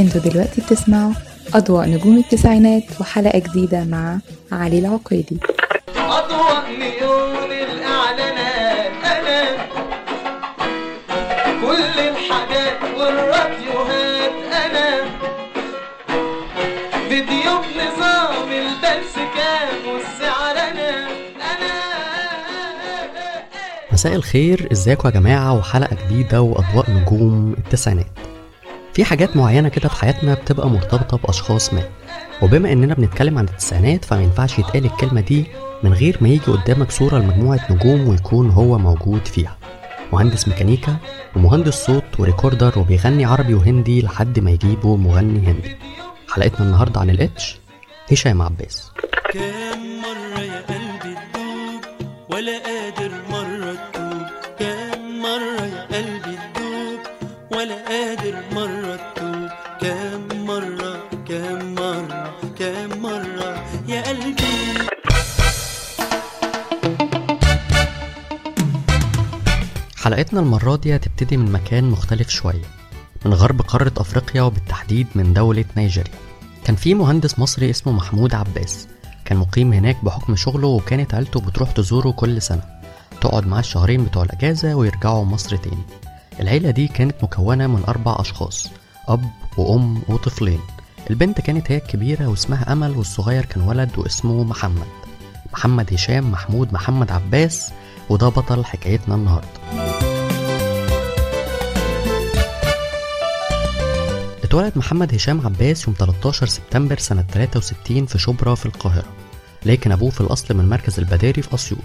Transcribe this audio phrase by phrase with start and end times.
[0.00, 1.12] أنتوا دلوقتي بتسمعوا
[1.54, 4.18] أضواء نجوم التسعينات وحلقة جديدة مع
[4.52, 5.38] علي العقيدي.
[5.96, 8.57] أضواء نيون الإعلانات.
[23.98, 28.06] مساء الخير إزيكم يا جماعة؟ وحلقة جديدة وأضواء نجوم التسعينات.
[28.94, 31.82] في حاجات معينة كده في حياتنا بتبقى مرتبطة بأشخاص ما.
[32.42, 35.46] وبما إننا بنتكلم عن التسعينات فما ينفعش يتقال الكلمة دي
[35.82, 39.56] من غير ما يجي قدامك صورة لمجموعة نجوم ويكون هو موجود فيها.
[40.12, 40.96] مهندس ميكانيكا
[41.36, 45.76] ومهندس صوت وريكوردر وبيغني عربي وهندي لحد ما يجيبوا مغني هندي.
[46.28, 47.58] حلقتنا النهاردة عن الإتش
[48.12, 48.90] هشام عباس.
[49.32, 49.40] كم
[50.02, 51.84] مرة يا قلبي تدوب
[52.30, 52.77] ولا
[70.02, 72.64] حلقتنا المرة دي هتبتدي من مكان مختلف شوية
[73.24, 76.12] من غرب قارة أفريقيا وبالتحديد من دولة نيجيريا.
[76.64, 78.88] كان في مهندس مصري اسمه محمود عباس
[79.24, 82.62] كان مقيم هناك بحكم شغله وكانت عيلته بتروح تزوره كل سنة.
[83.20, 85.82] تقعد معاه الشهرين بتوع الأجازة ويرجعوا مصر تاني.
[86.40, 88.68] العيلة دي كانت مكونة من أربع أشخاص
[89.08, 89.24] أب
[89.56, 90.60] وأم وطفلين.
[91.10, 94.86] البنت كانت هي الكبيرة واسمها أمل والصغير كان ولد واسمه محمد.
[95.52, 97.72] محمد هشام محمود محمد عباس
[98.10, 99.48] وده بطل حكايتنا النهارده.
[104.44, 109.06] اتولد محمد هشام عباس يوم 13 سبتمبر سنة 63 في شبرا في القاهرة
[109.66, 111.80] لكن أبوه في الأصل من مركز البداري في أسيوط.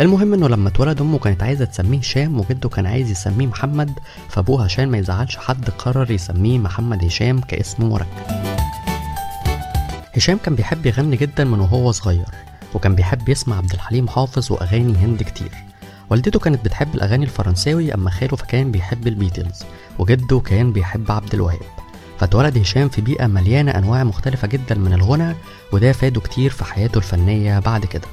[0.00, 3.90] المهم إنه لما اتولد أمه كانت عايزة تسميه هشام وجده كان عايز يسميه محمد
[4.28, 8.06] فأبوه عشان ما يزعلش حد قرر يسميه محمد هشام كاسم مركب.
[10.16, 12.26] هشام كان بيحب يغني جدا من وهو صغير.
[12.74, 15.50] وكان بيحب يسمع عبد الحليم حافظ وأغاني هندي كتير.
[16.10, 19.62] والدته كانت بتحب الأغاني الفرنساوي أما خاله فكان بيحب البيتلز
[19.98, 21.60] وجده كان بيحب عبد الوهاب.
[22.18, 25.34] فاتولد هشام في بيئة مليانة أنواع مختلفة جدا من الغنى
[25.72, 28.08] وده فاده كتير في حياته الفنية بعد كده.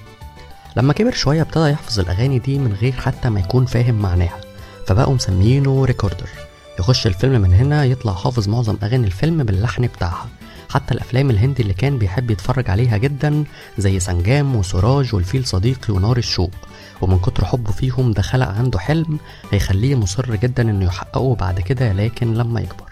[0.78, 4.41] لما كبر شوية ابتدى يحفظ الأغاني دي من غير حتى ما يكون فاهم معناها
[4.88, 6.29] فبقوا مسمينه recorder
[6.79, 10.28] يخش الفيلم من هنا يطلع حافظ معظم أغاني الفيلم باللحن بتاعها.
[10.72, 13.44] حتى الأفلام الهندي اللي كان بيحب يتفرج عليها جدا
[13.78, 16.52] زي سنجام وسراج والفيل صديقي ونار الشوق
[17.02, 19.20] ومن كتر حبه فيهم ده خلق عنده حلم
[19.52, 22.92] هيخليه مصر جدا إنه يحققه بعد كده لكن لما يكبر.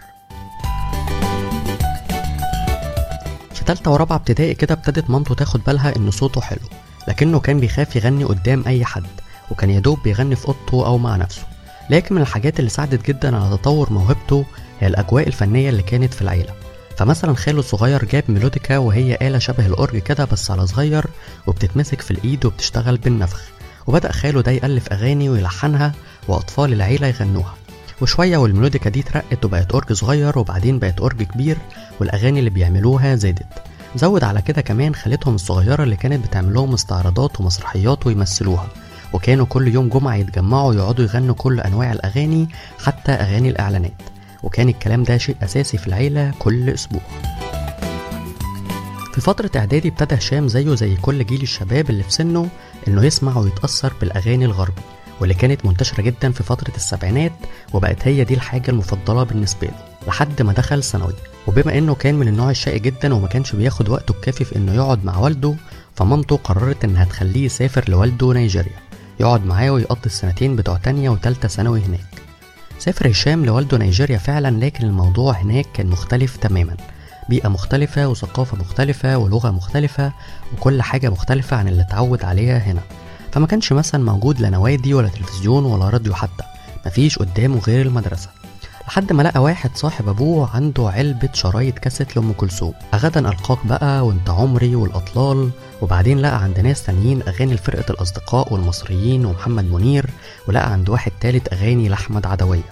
[3.54, 6.60] في تالتة ورابعة ابتدائي كده ابتدت مامته تاخد بالها إن صوته حلو
[7.08, 9.04] لكنه كان بيخاف يغني قدام أي حد
[9.52, 11.42] وكان يدوب بيغني في أوضته أو مع نفسه.
[11.90, 14.46] لكن من الحاجات اللي ساعدت جدا على تطور موهبته
[14.80, 16.54] هي الأجواء الفنية اللي كانت في العيلة.
[17.00, 21.06] فمثلا خاله الصغير جاب ميلوديكا وهي آلة شبه الأورج كده بس على صغير
[21.48, 23.42] وبتتمسك في الإيد وبتشتغل بالنفخ.
[23.88, 25.92] وبدأ خاله ده يألف أغاني ويلحنها
[26.28, 27.54] وأطفال العيلة يغنوها.
[28.02, 31.58] وشوية والميلوديكا دي اترقت وبقت أورج صغير وبعدين بقت أورج كبير
[32.00, 33.48] والأغاني اللي بيعملوها زادت.
[33.96, 38.68] زود على كده كمان خالتهم الصغيرة اللي كانت بتعمل لهم استعراضات ومسرحيات ويمثلوها.
[39.14, 42.50] وكانوا كل يوم جمعة يتجمعوا يقعدوا يغنوا كل أنواع الأغاني
[42.86, 44.19] حتى أغاني الإعلانات.
[44.44, 47.02] وكان الكلام ده شيء أساسي في العيلة كل أسبوع.
[49.14, 52.50] في فترة إعدادي ابتدى هشام زيه زي كل جيل الشباب اللي في سنه
[52.88, 54.82] إنه يسمع ويتأثر بالأغاني الغربي
[55.20, 57.32] واللي كانت منتشرة جدا في فترة السبعينات
[57.74, 59.74] وبقت هي دي الحاجة المفضلة بالنسبة له
[60.08, 61.14] لحد ما دخل ثانوي.
[61.48, 65.06] وبما إنه كان من النوع الشقي جدا وما كانش بياخد وقته الكافي في إنه يقعد
[65.06, 65.56] مع والده
[65.96, 68.80] فمامته قررت إنها تخليه يسافر لوالده نيجيريا
[69.19, 72.29] يقعد معاه ويقضي السنتين بتوع تانية وتالتة ثانوي هناك.
[72.80, 76.78] سافر هشام لوالده نيجيريا فعلا لكن الموضوع هناك كان مختلف تماما.
[77.30, 80.12] بيئة مختلفة وثقافة مختلفة ولغة مختلفة
[80.54, 82.81] وكل حاجة مختلفة عن اللي اتعود عليها هنا.
[83.31, 86.44] فما كانش مثلا موجود لا نوادي ولا تلفزيون ولا راديو حتى.
[86.86, 88.30] مفيش قدامه غير المدرسة.
[88.89, 92.74] لحد ما لقى واحد صاحب أبوه عنده علبة شرايط كاسيت لأم كلثوم.
[92.95, 95.50] غدا ألقاك بقى وانت عمري والأطلال
[95.81, 100.09] وبعدين لقى عند ناس تانيين أغاني لفرقة الأصدقاء والمصريين ومحمد منير
[100.47, 102.63] ولقى عند واحد تالت أغاني لأحمد عدوية.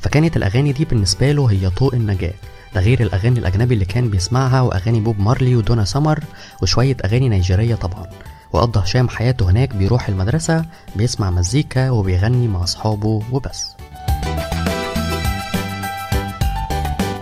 [0.00, 2.34] فكانت الأغاني دي بالنسبة له هي طوق النجاة.
[2.74, 6.20] ده غير الأغاني الأجنبي اللي كان بيسمعها وأغاني بوب مارلي ودونا سمر
[6.62, 8.06] وشوية أغاني نيجيرية طبعا.
[8.52, 10.64] وقضى هشام حياته هناك بيروح المدرسة
[10.96, 13.66] بيسمع مزيكا وبيغني مع أصحابه وبس.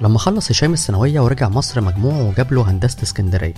[0.03, 3.55] لما خلص هشام الثانوية ورجع مصر مجموعه وجاب له هندسة اسكندرية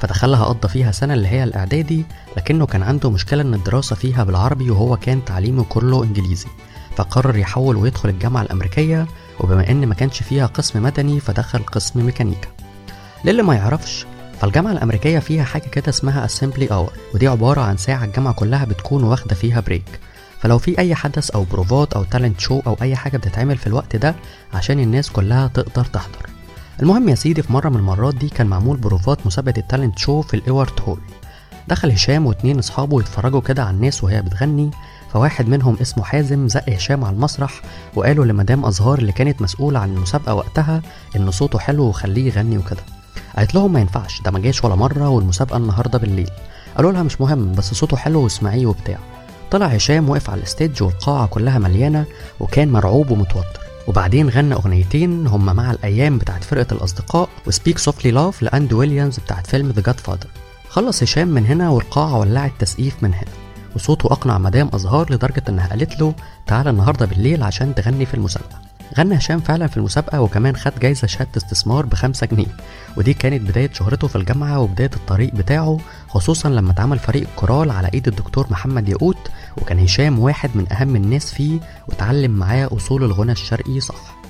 [0.00, 2.04] فدخلها قضى فيها سنة اللي هي الإعدادي
[2.36, 6.48] لكنه كان عنده مشكلة إن الدراسة فيها بالعربي وهو كان تعليمه كله إنجليزي
[6.96, 9.06] فقرر يحول ويدخل الجامعة الأمريكية
[9.40, 12.48] وبما إن ما كانش فيها قسم مدني فدخل قسم ميكانيكا.
[13.24, 14.06] للي ما يعرفش
[14.40, 19.04] فالجامعة الأمريكية فيها حاجة كده اسمها Assembly Hour ودي عبارة عن ساعة الجامعة كلها بتكون
[19.04, 20.00] واخدة فيها break
[20.40, 23.96] فلو في أي حدث أو بروفات أو talent show أو أي حاجة بتتعمل في الوقت
[23.96, 24.14] ده
[24.54, 26.26] عشان الناس كلها تقدر تحضر.
[26.82, 30.22] المهم يا سيدي في مرة من المرات دي كان معمول بروفات مسابقة ال talent show
[30.22, 31.00] في ال Ewart Hall
[31.68, 34.70] دخل هشام واتنين أصحابه يتفرجوا كده على الناس وهي بتغني
[35.12, 37.62] فواحد منهم اسمه حازم زق هشام على المسرح
[37.94, 40.82] وقالوا لمدام أزهار اللي كانت مسؤولة عن المسابقة وقتها
[41.16, 42.82] إن صوته حلو وخليه يغني وكده.
[43.36, 46.30] قالت لهم ما ينفعش ده ما جاش ولا مرة والمسابقة النهاردة بالليل.
[46.76, 48.98] قالوا لها مش مهم بس صوته حلو واسمعيه وبتاع.
[49.50, 52.04] طلع هشام وقف على ال stage والقاعة كلها مليانة
[52.40, 53.60] وكان مرعوب ومتوتر.
[53.86, 58.72] وبعدين غنى أغنيتين هما مع الأيام بتاعت فرقة الأصدقاء و Speak Softly Love ل Andy
[58.72, 60.26] Williams بتاعت فيلم The Godfather
[60.68, 63.30] خلص هشام من هنا والقاعة ولعت تسقيف من هنا.
[63.76, 66.14] وصوته أقنع مدام أزهار لدرجة إنها قالت له
[66.46, 68.60] تعالى النهاردة بالليل عشان تغني في المسابقة.
[68.98, 72.56] غنى هشام فعلا في المسابقة وكمان خد جايزة شهادة استثمار بخمسة جنيه.
[72.96, 75.78] ودي كانت بداية شهرته في الجامعة وبداية الطريق بتاعه
[76.10, 80.96] خصوصا لما اتعمل فريق الكورال على إيد الدكتور محمد ياقوت وكان هشام واحد من أهم
[80.96, 84.20] الناس فيه وتعلم معاه أصول الغنى الشرقي صح.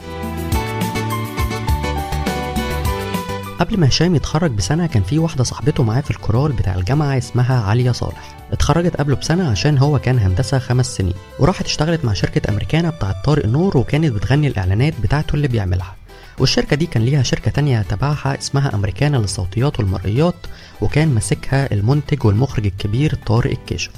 [3.61, 7.62] قبل ما هشام يتخرج بسنة كان في واحدة صاحبته معاه في الكورال بتاع الجامعة اسمها
[7.62, 8.37] عليا صالح.
[8.53, 13.25] اتخرجت قبله بسنة عشان هو كان هندسة خمس سنين وراحت اشتغلت مع شركة أمريكانا بتاعت
[13.25, 15.94] طارق نور وكانت بتغني الإعلانات بتاعته اللي بيعملها.
[16.40, 20.34] والشركة دي كان ليها شركة تانية تبعها اسمها أمريكانا للصوتيات والمرئيات
[20.81, 23.90] وكان ماسكها المنتج والمخرج الكبير طارق الكاشف.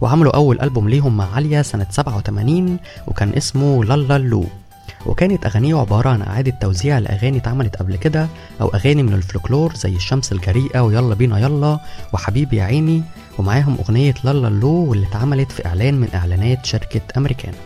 [0.00, 4.46] وعملوا أول ألبوم ليهم مع عليا سنة 87 وكان اسمه لالا لو.
[5.06, 8.28] وكانت أغانيه عبارة عن إعادة توزيع لأغاني اتعملت قبل كده
[8.60, 11.78] أو أغاني من الفلكلور زي الشمس الجريئة ويلا بينا يلا
[12.12, 13.02] وحبيبي يا عيني
[13.38, 17.56] ومعاهم أغنية لالا لو واللي اتعملت في إعلان من إعلانات شركة أمريكانا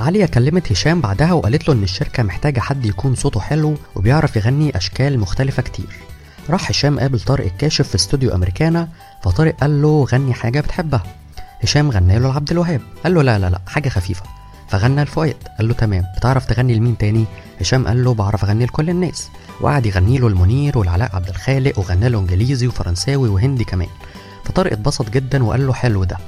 [0.00, 4.76] عليا كلمت هشام بعدها وقالت له إن الشركة محتاجة حد يكون صوته حلو وبيعرف يغني
[4.76, 5.96] أشكال مختلفة كتير.
[6.50, 8.88] راح هشام قابل طارق الكاشف في استوديو أمريكانا
[9.22, 11.02] فطارق قال له غني حاجة بتحبها.
[11.62, 12.80] هشام غنى له لعبد الوهاب.
[13.04, 14.22] قال له لا لا لا حاجة خفيفة.
[14.68, 16.04] فغنى لفؤاد قال له تمام.
[16.16, 17.24] بتعرف تغني لمين تاني؟
[17.60, 19.28] هشام قال له بعرف أغني لكل الناس.
[19.60, 23.88] وقعد يغني له المنير والعلاء عبد الخالق وغنى له إنجليزي وفرنساوي وهندي كمان.
[24.44, 26.18] فطارق اتبسط جدا وقال له حلو ده.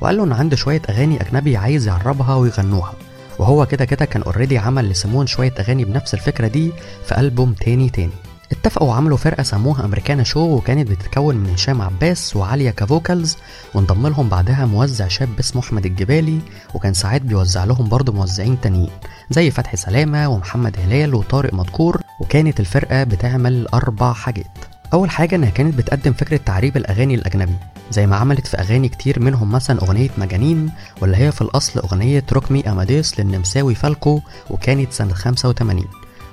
[0.00, 2.94] وقال له إن عنده شوية أغاني أجنبي عايز يعربها ويغنوها.
[3.38, 6.72] وهو كده كده كان already عمل لسيمون شوية أغاني بنفس الفكرة دي
[7.04, 8.12] في ألبوم تاني تاني.
[8.52, 13.36] اتفقوا وعملوا فرقة سموها أمريكانا شو وكانت بتتكون من هشام عباس وعالية ك vocals
[13.74, 16.40] وانضم لهم بعدها موزع شاب اسمه أحمد الجبالي
[16.74, 18.90] وكان ساعات بيوزع لهم برضه موزعين تانيين
[19.30, 24.71] زي فتحي سلامة ومحمد هلال وطارق مدكور وكانت الفرقة بتعمل أربع حاجات.
[24.92, 27.54] أول حاجة إنها كانت بتقدم فكرة تعريب الأغاني الأجنبي
[27.90, 32.24] زي ما عملت في أغاني كتير منهم مثلا أغنية مجانين واللي هي في الأصل أغنية
[32.32, 35.84] Rock Me Amadeus للنمساوي فالكو وكانت سنة 85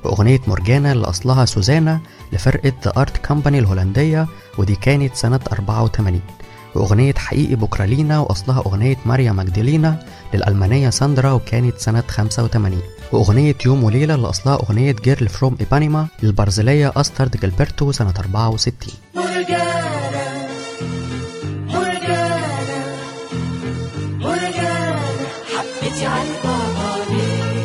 [0.04, 2.00] وأغنية مورجانا اللي أصلها سوزانا
[2.34, 6.22] لفرقة The Art Company الهولندية ودي كانت سنة 84
[6.76, 10.00] وأغنية حقيقي بوكرالينا وأصلها أغنية ماريا ماجدالينا
[10.34, 16.92] للألمانية ساندرا وكانت سنة 85 وأغنية يوم وليلة اللي أصلها أغنية Girl from Ipanema للبرازيلية
[16.96, 18.74] أسترد جيلبرتو سنة 64
[19.16, 20.48] مرجانة
[21.68, 22.96] مرجانة
[24.18, 25.00] مرجانة
[25.58, 27.60] حبيتي على البابا ليه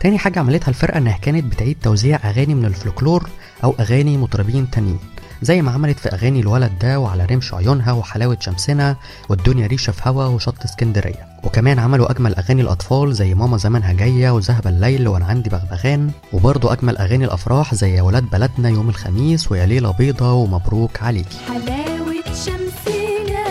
[0.00, 3.28] تاني حاجة عملتها الفرقة إنها كانت بتعيد توزيع أغاني من الفلكلور
[3.64, 4.98] أو أغاني مطربين تانيين
[5.42, 8.96] زي ما عملت في أغاني الولد ده وعلى رمش عيونها وحلاوة شمسنا
[9.28, 11.35] والدنيا ريشة في هوا وشط اسكندرية.
[11.46, 16.72] وكمان عملوا أجمل أغاني الأطفال زي ماما زمانها جاية وذهب الليل وأنا عندي بغبغان وبرضه
[16.72, 22.24] أجمل أغاني الأفراح زي يا ولاد بلدنا يوم الخميس ويا ليلة بيضة ومبروك عليكي حلاوة
[22.24, 23.46] شمسنا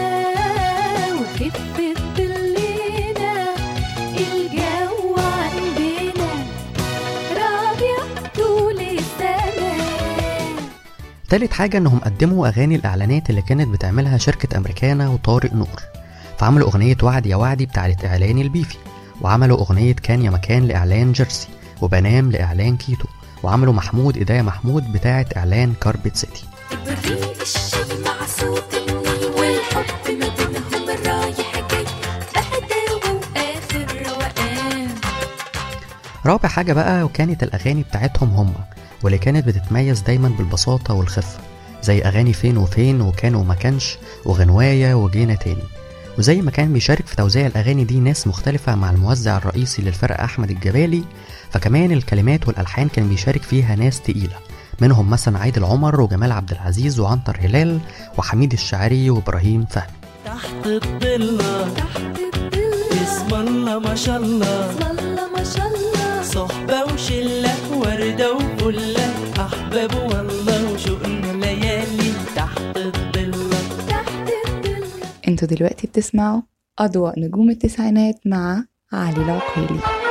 [2.17, 3.55] ظلنا
[4.17, 6.31] الجو عندنا
[8.35, 8.99] طول
[11.29, 15.94] تالت حاجة إنهم قدموا أغاني الإعلانات اللي كانت بتعملها شركة أمريكانا وطارق نور.
[16.37, 18.77] فعملوا أغنية وعد يا وعدي بتاعت إعلان البيفي
[19.21, 21.47] وعملوا أغنية كان يا مكان لإعلان جيرسي
[21.81, 23.05] وبنام لإعلان كيتو
[23.43, 26.43] وعملوا محمود إيديا محمود بتاعت إعلان كاربت سيتي.
[36.25, 38.53] رابع حاجة بقى وكانت الأغاني بتاعتهم هم
[39.03, 41.39] واللي كانت بتتميز دايما بالبساطة والخفة
[41.83, 45.63] زي أغاني فين وفين وكان وما كانش وغنواية وجينا تاني.
[46.17, 50.51] وزي ما كان بيشارك في توزيع الأغاني دي ناس مختلفة مع الموزع الرئيسي للفرقة أحمد
[50.51, 51.03] الجبالي
[51.51, 54.35] فكمان الكلمات والألحان كان بيشارك فيها ناس تقيلة
[54.81, 57.79] منهم مثلا عيد العمر وجمال عبد العزيز وعنتر هلال
[58.17, 59.87] وحميد الشاعري وإبراهيم فهمي.
[60.25, 61.73] تحت الضلة
[63.03, 64.75] اسم الله ما شاء الله.
[66.23, 70.34] صحبة وشلة وردة وفلة أحباب والله
[75.35, 76.41] أنتوا دلوقتي بتسمعوا
[76.79, 80.04] أضواء نجوم التسعينات مع علي العقيلي.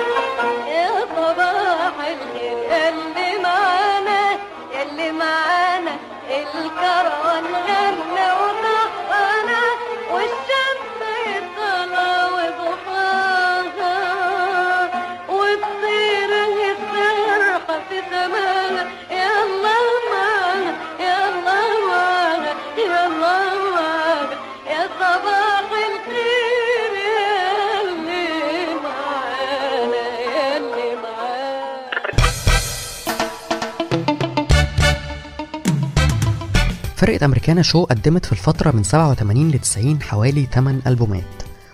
[36.97, 41.25] فرقة أمريكانا شو قدمت في الفترة من 87 ل 90 حوالي 8 ألبومات.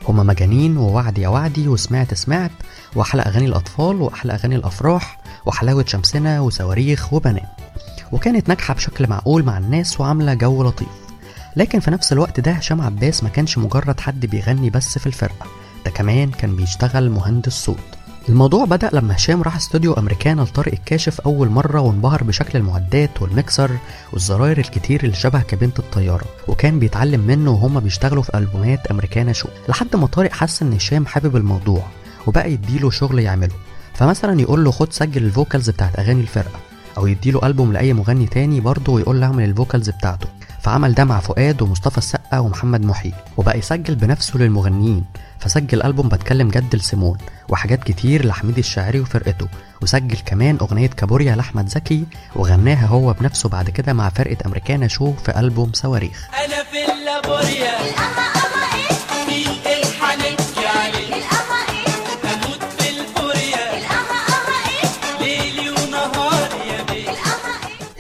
[0.09, 2.51] هما مجانين ووعد يا وعدي وسمعت سمعت
[2.97, 7.47] وأحلى أغاني الأطفال وأحلى أغاني الأفراح وحلاوة شمسنا وصواريخ وبنان
[8.13, 10.89] وكانت ناجحة بشكل معقول مع الناس وعاملة جو لطيف.
[11.57, 15.47] لكن في نفس الوقت ده هشام عباس ما كانش مجرد حد بيغني بس في الفرقة.
[15.85, 17.79] ده كمان كان بيشتغل مهندس صوت.
[18.31, 23.71] الموضوع بدأ لما هشام راح استوديو أمريكانا لطارق الكاشف أول مرة وانبهر بشكل المعدات والميكسر
[24.13, 29.49] والزراير الكتير اللي شبه كابينة الطيارة وكان بيتعلم منه وهما بيشتغلوا في ألبومات أمريكانا شو
[29.69, 31.83] لحد ما طارق حس إن هشام حابب الموضوع
[32.27, 33.55] وبقى يديله شغل يعمله
[33.95, 36.59] فمثلا يقول له خد سجل ال vocals بتاعت أغاني الفرقة
[36.99, 40.27] أو يديله ألبوم لأي مغني تاني برضه ويقول له اعمل ال vocals بتاعته
[40.63, 45.05] فعمل ده مع فؤاد ومصطفى السقا ومحمد محي وبقى يسجل بنفسه للمغنيين
[45.41, 47.19] فسجل ألبوم بتكلم جد لسيمون
[47.49, 49.49] وحاجات كتير لحميد الشاعري وفرقته
[49.83, 52.05] وسجل كمان أغنية كابوريا لأحمد زكي
[52.37, 56.29] وغناها هو بنفسه بعد كده مع فرقة أمريكانا شو في ألبوم صواريخ.
[56.45, 57.71] أنا في اللابوريا.
[65.71, 67.11] ونهار يا بيه.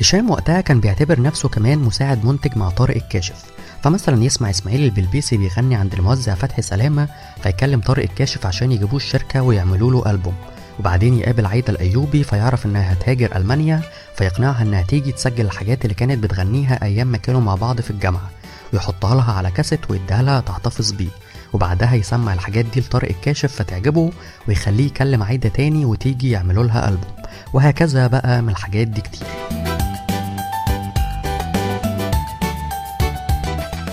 [0.00, 3.44] هشام وقتها كان بيعتبر نفسه كمان مساعد منتج مع طارق الكاشف
[3.82, 7.08] فمثلا يسمع إسماعيل البلبيسي بيغني عند الموزع فتحي سلامة
[7.42, 10.34] فيكلم طارق الكاشف عشان يجيبوه الشركة ويعملوا له ألبوم.
[10.78, 13.80] وبعدين يقابل عايدة الأيوبي فيعرف إنها هتهاجر ألمانيا
[14.16, 18.30] فيقنعها إنها تيجي تسجل الحاجات اللي كانت بتغنيها أيام ما كانوا مع بعض في الجامعة.
[18.72, 21.08] ويحطها لها على كاسيت ويديها لها تحتفظ بيه.
[21.52, 24.10] وبعدها يسمع الحاجات دي لطارق الكاشف فتعجبه
[24.48, 27.10] ويخليه يكلم عايدة تاني وتيجي يعملوا لها ألبوم.
[27.52, 29.26] وهكذا بقى من الحاجات دي كتير.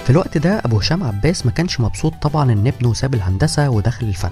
[0.07, 4.05] في الوقت ده أبو هشام عباس ما كانش مبسوط طبعا إن ابنه ساب الهندسة ودخل
[4.07, 4.29] الفن.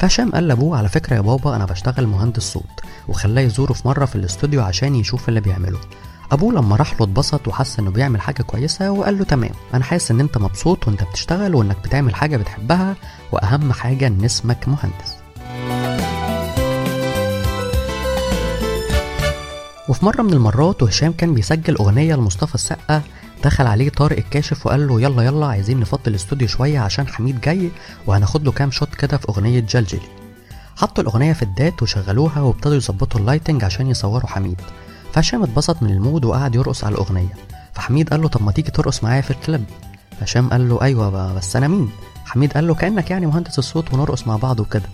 [0.00, 4.04] فهشام قال لأبوه على فكرة يا بابا أنا بشتغل مهندس صوت وخلاه يزوره في مرة
[4.04, 5.78] في الاستوديو عشان يشوف اللي بيعمله.
[6.32, 10.10] أبوه لما راح له اتبسط وحس إنه بيعمل حاجة كويسة وقال له تمام أنا حاسس
[10.10, 12.96] إن أنت مبسوط وأنت بتشتغل وإنك بتعمل حاجة بتحبها
[13.32, 15.16] وأهم حاجة إن اسمك مهندس.
[19.88, 23.02] وفي مرة من المرات وهشام كان بيسجل أغنية لمصطفى السقا
[23.44, 27.70] دخل عليه طارق الكاشف وقال له يلا يلا عايزين نفضي الاستوديو شوية عشان حميد جاي
[28.06, 30.00] وهناخد له كام shot كده في أغنية جلجلي
[30.76, 34.60] حطوا الأغنية في ال DAT وشغلوها وابتدوا يظبطوا ال lighting عشان يصوروا حميد.
[35.12, 37.34] فهشام اتبسط من ال mood وقعد يرقص على الأغنية.
[37.74, 39.64] فحميد قال له طب ما تيجي ترقص معايا في الكليب.
[40.20, 40.76] فهشام قال له
[41.10, 41.90] ب- بس أنا مين؟
[42.26, 44.88] حميد قال له كأنك يعني مهندس الصوت ونرقص مع بعض وكده.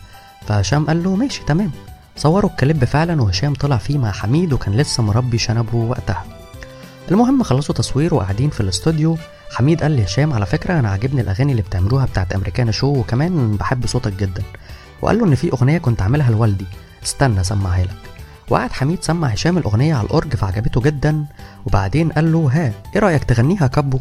[0.46, 1.70] فهشام قال له ماشي تمام.
[2.16, 6.24] صوروا الكليب فعلا وهشام طلع فيه مع حميد وكان لسه مربي شنبه وقتها.
[7.10, 9.16] المهم خلصوا تصوير وقاعدين في الاستوديو.
[9.50, 13.86] حميد قال لهشام على فكرة أنا عاجبني الأغاني اللي بتعملوها بتاعت أمريكانا شو وكمان بحب
[13.86, 14.42] صوتك جدا.
[15.02, 16.66] وقال له إن في أغنية كنت عاملها لوالدي.
[17.04, 17.96] استنى أسمعها لك.
[18.50, 21.24] وقعد حميد سمع هشام الأغنية على الأورج فعجبته جدا.
[21.66, 23.98] وبعدين قال له ها إيه رأيك تغنيها كابو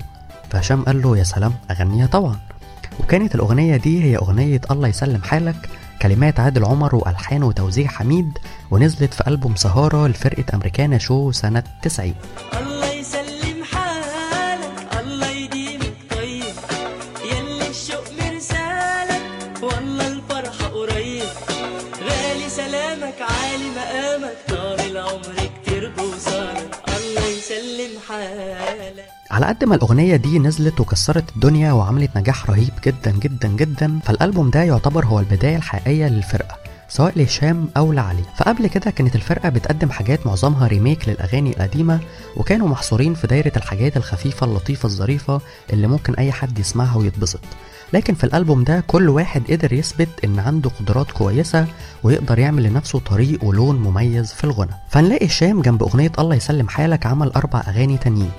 [0.50, 2.39] فهشام قال له يا سلام أغنيها طبعا.
[3.00, 5.69] وكانت الأغنية دي هي أغنية الله يسلم حالك
[6.01, 8.38] كلمات عادل عمر وألحان وتوزيع حميد
[8.71, 12.13] ونزلت في ألبوم سهارة لفرقة أمريكانا شو سنة 90
[29.45, 33.99] على قد ما الأغنية دي نزلت وكسرت الدنيا وعملت نجاح رهيب جدا جدا جدا.
[34.03, 36.57] فالألبوم ده يعتبر هو البداية الحقيقية للفرقة
[36.89, 38.23] سواء لهشام أو لعلي.
[38.37, 41.99] فقبل كده كانت الفرقة بتقدم حاجات معظمها ريميك للأغاني القديمة
[42.37, 45.41] وكانوا محصورين في دايرة الحاجات الخفيفة اللطيفة الظريفة
[45.73, 47.39] اللي ممكن أي حد يسمعها ويتبسط.
[47.93, 51.67] لكن في الألبوم ده كل واحد قدر يثبت إن عنده قدرات كويسة
[52.03, 54.73] ويقدر يعمل لنفسه طريق ولون مميز في الغنى.
[54.89, 58.31] فنلاقي هشام جنب أغنية الله يسلم حالك عمل أربع أغاني تانيين.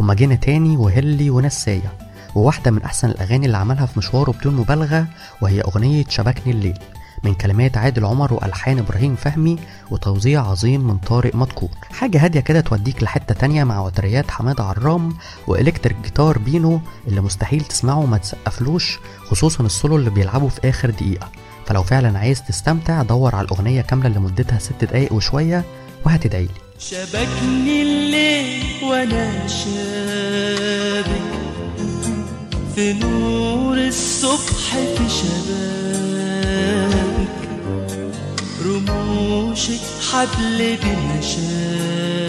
[0.00, 1.92] هما جينا تاني وهلي ونساية
[2.34, 5.06] وواحدة من أحسن الأغاني اللي عملها في مشواره بدون مبالغة
[5.40, 6.78] وهي أغنية شبكني الليل
[7.24, 9.58] من كلمات عادل عمر وألحان إبراهيم فهمي
[9.90, 11.68] وتوزيع عظيم من طارق مدكور.
[11.90, 15.14] حاجة هادية كده توديك لحتة تانية مع وتريات حمادة عرام
[15.46, 18.98] وإلكتريك جيتار بينو اللي مستحيل تسمعه وما تسقفلوش
[19.30, 21.28] خصوصا السولو اللي بيلعبه في آخر دقيقة.
[21.66, 25.64] فلو فعلا عايز تستمتع دور على الأغنية كاملة اللي مدتها ست دقايق وشوية
[26.06, 31.22] وهتدعيلي شبكني الليل وأنا شابك.
[32.74, 36.52] في نور الصبح في شبابك.
[38.66, 39.80] رموشك
[40.12, 42.22] حبل بمشابك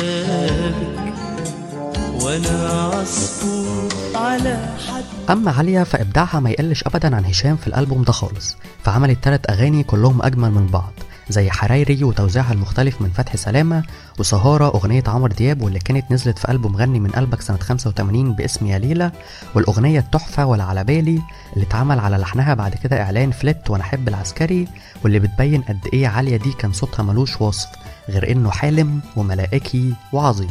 [2.21, 2.57] وأنا
[2.93, 8.57] عصفور على حد أما عالية فإبداعها ما يقلش أبدا عن هشام في الألبوم ده خالص.
[8.83, 10.93] فعملت تلات أغاني كلهم أجمل من بعض.
[11.29, 13.83] زي حرايري وتوزيعها المختلف من فتحي سلامة
[14.19, 18.65] وسهارة أغنية عمرو دياب واللي كانت نزلت في ألبوم غني من قلبك سنة 85 باسم
[18.65, 19.11] يا ليلى
[19.55, 21.21] والأغنية التحفة ولا على بالي
[21.53, 24.67] اللي اتعمل على لحنها بعد كده إعلان فليت وأنا أحب العسكري
[25.03, 27.67] واللي بتبين قد إيه عالية دي كان صوتها ملوش وصف
[28.09, 30.49] غير إنه حالم وملائكي وعظيم.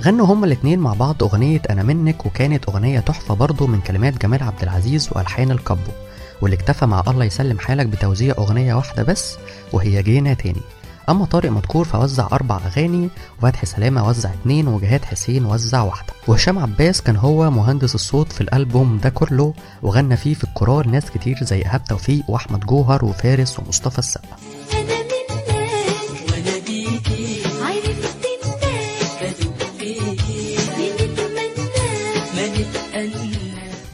[0.00, 4.42] غنوا هما الاتنين مع بعض أغنية أنا منك وكانت أغنية تحفة برضه من كلمات جمال
[4.42, 5.90] عبد العزيز وألحان الكابو
[6.42, 9.36] واللي اكتفى مع الله يسلم حالك بتوزيع أغنية واحدة بس
[9.72, 10.60] وهي جينا تاني.
[11.08, 13.08] أما طارق مدكور فوزع أربع أغاني
[13.38, 16.12] وفتحي سلامة وزع اتنين وجهاد حسين وزع واحدة.
[16.28, 21.10] وهشام عباس كان هو مهندس الصوت في الألبوم ده كله وغنى فيه في الكورال ناس
[21.10, 24.36] كتير زي إيهاب توفيق وأحمد جوهر وفارس ومصطفى السقا.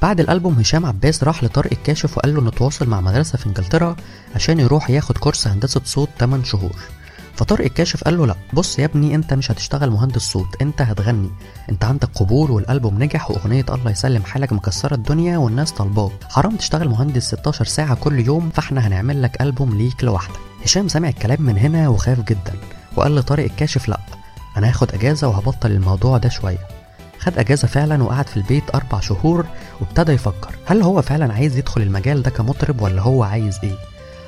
[0.02, 3.96] بعد الألبوم هشام عباس راح لطارق الكاشف وقال له نتواصل مع مدرسة في إنجلترا
[4.34, 6.76] عشان يروح ياخد كورس هندسة صوت 8 شهور.
[7.34, 11.30] فطارق الكاشف قال له لا بص يا ابني انت مش هتشتغل مهندس صوت انت هتغني.
[11.70, 16.88] انت عندك قبول والألبوم نجح وأغنية الله يسلم حالك مكسرة الدنيا والناس طالباه حرام تشتغل
[16.88, 20.38] مهندس 16 ساعة كل يوم فاحنا هنعمل لك ألبوم ليك لوحدك.
[20.64, 22.52] هشام سمع الكلام من هنا وخاف جدا
[22.96, 24.00] وقال لطارق الكاشف لا
[24.56, 26.77] أنا هاخد أجازة وهبطل الموضوع ده شوية.
[27.18, 29.46] خد أجازة فعلا وقعد في البيت أربع شهور
[29.80, 33.74] وابتدى يفكر هل هو فعلا عايز يدخل المجال ده كمطرب ولا هو عايز إيه؟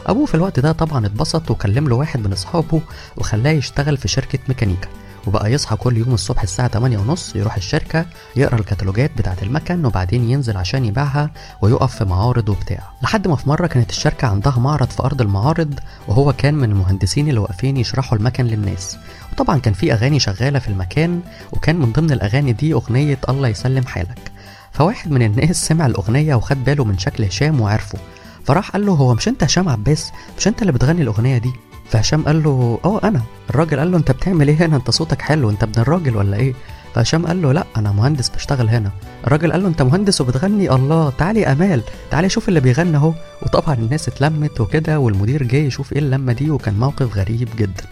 [0.06, 2.80] أبوه في الوقت ده طبعا اتبسط وكلم له واحد من أصحابه
[3.16, 4.88] وخلاه يشتغل في شركة ميكانيكا.
[5.26, 8.06] وبقى يصحى كل يوم الصبح الساعة 8 ونص يروح الشركة
[8.36, 11.30] يقرأ الكتالوجات بتاعة المكن وبعدين ينزل عشان يبيعها
[11.62, 12.90] ويقف في معارض وبتاع.
[13.02, 15.74] لحد ما في مرة كانت الشركة عندها معرض في أرض المعارض
[16.08, 18.96] وهو كان من المهندسين اللي واقفين يشرحوا المكن للناس.
[19.32, 21.20] وطبعا كان في أغاني شغالة في المكان
[21.52, 24.32] وكان من ضمن الأغاني دي أغنية الله يسلم حالك.
[24.72, 27.98] فواحد من الناس سمع الأغنية وخد باله من شكل هشام وعرفه.
[28.44, 31.52] فراح قال له هو مش أنت هشام عباس؟ مش أنت اللي بتغني الأغنية دي؟
[31.90, 33.22] فهشام قال له آه أنا.
[33.50, 36.54] الراجل قال له أنت بتعمل إيه هنا؟ أنت صوتك حلو أنت ابن الراجل ولا إيه؟
[36.94, 38.90] فهشام قال له لا أنا مهندس بشتغل هنا.
[39.26, 43.14] الراجل قال له أنت مهندس وبتغني؟ الله تعالي يا أمال تعالي شوف اللي بيغني أهو.
[43.42, 47.84] وطبعا الناس اتلمت وكده والمدير جاي يشوف إيه اللمة دي وكان موقف غريب جدا.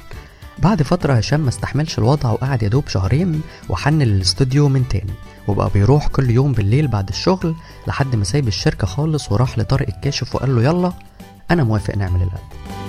[0.58, 5.12] بعد فترة هشام ما استحملش الوضع وقعد يدوب شهرين وحن للاستوديو من تاني
[5.48, 7.54] وبقى بيروح كل يوم بالليل بعد الشغل
[7.86, 10.92] لحد ما سايب الشركة خالص وراح لطارق الكاشف وقال له يلا
[11.50, 12.87] أنا موافق نعمل الألبوم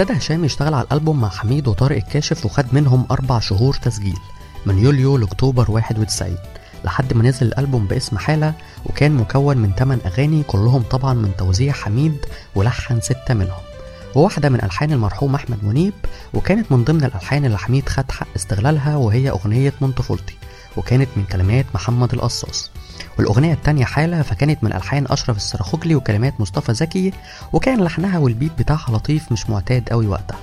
[0.00, 4.18] ابتدى هشام يشتغل على الألبوم مع حميد وطارق الكاشف وخد منهم أربع شهور تسجيل
[4.66, 6.36] من يوليو لأكتوبر 91
[6.84, 8.54] لحد ما نزل الألبوم باسم حالة
[8.86, 12.16] وكان مكون من 8 أغاني كلهم طبعا من توزيع حميد
[12.54, 13.60] ولحن ستة منهم
[14.14, 15.94] وواحدة من ألحان المرحوم أحمد منيب
[16.34, 20.36] وكانت من ضمن الألحان اللي حميد خد حق استغلالها وهي أغنية من طفولتي
[20.76, 22.70] وكانت من كلمات محمد القصاص
[23.18, 27.12] والأغنية التانية حالة فكانت من ألحان أشرف السراخوجلي وكلمات مصطفى زكي
[27.52, 30.38] وكان لحنها والبيت بتاعها لطيف مش معتاد قوي وقتها.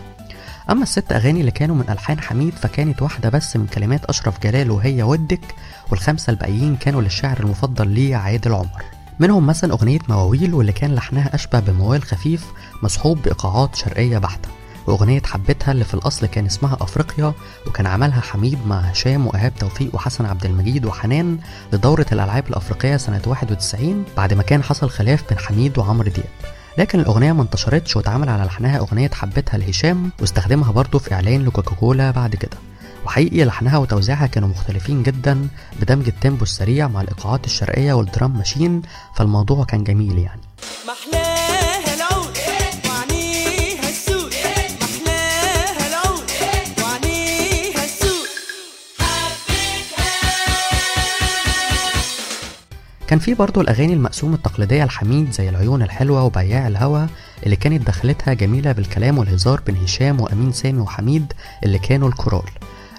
[0.69, 4.71] أما الست أغاني اللي كانوا من ألحان حميد فكانت واحدة بس من كلمات أشرف جلال
[4.71, 5.55] وهي ودك
[5.91, 8.83] والخمسة الباقيين كانوا للشاعر المفضل ليه عادل عمر
[9.19, 12.45] منهم مثلا أغنية مواويل واللي كان لحنها أشبه بموال خفيف
[12.83, 14.49] مصحوب بإيقاعات شرقية بحتة.
[14.87, 17.33] وأغنية حبتها اللي في الأصل كان اسمها أفريقيا
[17.67, 21.37] وكان عملها حميد مع هشام وإيهاب توفيق وحسن عبد المجيد وحنان
[21.73, 26.29] لدورة الألعاب الأفريقية سنة 91 بعد ما كان حصل خلاف بين حميد وعمرو دياب.
[26.77, 32.11] لكن الأغنية ما انتشرتش واتعمل على لحنها أغنية حبتها لهشام واستخدمها برضه في إعلان لكوكاكولا
[32.11, 32.57] بعد كده.
[33.05, 35.47] وحقيقي لحنها وتوزيعها كانوا مختلفين جدا
[35.81, 38.81] بدمج التيمبو السريع مع الإيقاعات الشرقية والدرام ماشين
[39.15, 40.41] فالموضوع كان جميل يعني.
[53.07, 57.07] كان في برضه الأغاني المقسوم التقليدية الحميد زي العيون الحلوة وبياع الهوى
[57.43, 62.49] اللي كانت دخلتها جميلة بالكلام والهزار بين هشام وأمين سامي وحميد اللي كانوا الكورال.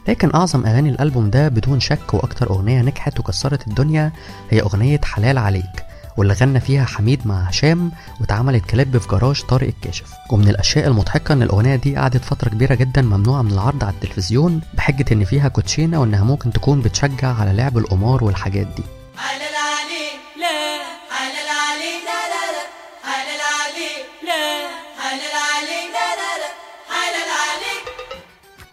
[0.08, 4.12] لكن أعظم أغاني الألبوم ده بدون شك وأكتر أغنية نجحت وكسرت الدنيا
[4.50, 5.84] هي أغنية حلال عليك
[6.16, 10.12] واللي غنى فيها حميد مع هشام واتعملت كليب في جراج طارق الكاشف.
[10.30, 14.60] ومن الأشياء المضحكة إن الأغنية دي قعدت فترة كبيرة جدا ممنوعة من العرض على التلفزيون
[14.74, 18.82] بحجة إن فيها كوتشينة وإنها ممكن تكون بتشجع على لعب القمار والحاجات دي.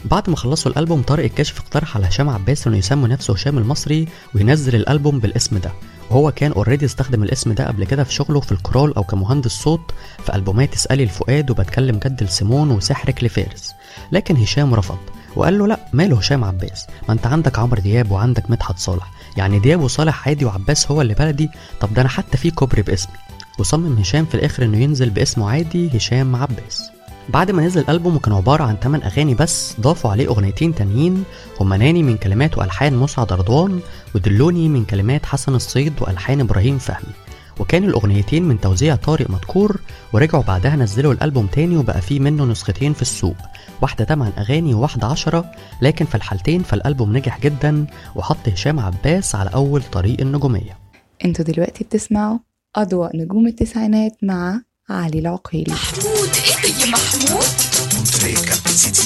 [0.05, 4.07] بعد ما خلصوا الألبوم طارق الكاشف اقترح على هشام عباس إنه يسمي نفسه هشام المصري
[4.35, 5.71] وينزل الألبوم بالاسم ده.
[6.09, 9.91] وهو كان already استخدم الاسم ده قبل كده في شغله في الكورال أو كمهندس صوت
[10.25, 13.71] في ألبومات اسألي الفؤاد وبتكلم جد لسيمون وسحرك لفارس
[14.11, 14.97] لكن هشام رفض
[15.35, 19.11] وقال له لا ماله هشام عباس؟ ما أنت عندك عمرو دياب وعندك مدحت صالح.
[19.37, 23.15] يعني دياب وصالح عادي وعباس هو اللي بلدي؟ طب ده أنا حتى في كوبري باسمي.
[23.59, 26.94] وصمم هشام في الآخر إنه ينزل باسمه عادي هشام عباس.
[27.29, 31.23] بعد ما نزل الألبوم وكان عبارة عن 8 أغاني بس ضافوا عليه أغنيتين تانيين
[31.59, 33.79] هما ناني من كلمات وألحان مسعد رضوان
[34.15, 37.13] ودلوني من كلمات حسن الصيد وألحان إبراهيم فهمي.
[37.59, 39.81] وكان الأغنيتين من توزيع طارق مدكور
[40.13, 43.35] ورجعوا بعدها نزلوا الألبوم تاني وبقى فيه منه نسختين في السوق.
[43.81, 47.85] واحدة 8 أغاني وواحدة 10 لكن في الحالتين فالألبوم نجح جدا
[48.15, 50.77] وحط هشام عباس على أول طريق النجومية.
[51.25, 52.37] أنتوا دلوقتي بتسمعوا
[52.75, 57.45] أضواء نجوم التسعينات مع علي العقيلي محمود إيه ده يا محمود؟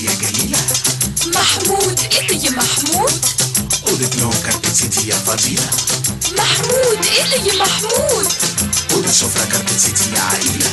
[0.06, 0.60] يا جميلة
[1.36, 2.00] محمود
[2.46, 3.14] يا محمود؟
[3.88, 5.70] أوضة نوم كربتيتي يا فضيلة
[6.38, 7.06] محمود؟
[7.48, 8.28] يا محمود
[8.92, 10.72] أوضة سفرة كربتيتي يا عائلة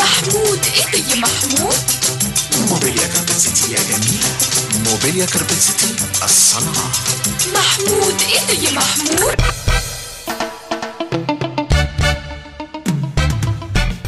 [0.00, 0.60] محمود؟
[1.10, 1.76] يا محمود
[2.70, 4.30] موبيليا كربتيتي يا جميلة
[4.90, 5.94] موبيليا كربتيتي
[6.24, 6.92] الصنعة
[7.54, 8.20] محمود
[8.62, 9.36] يا محمود؟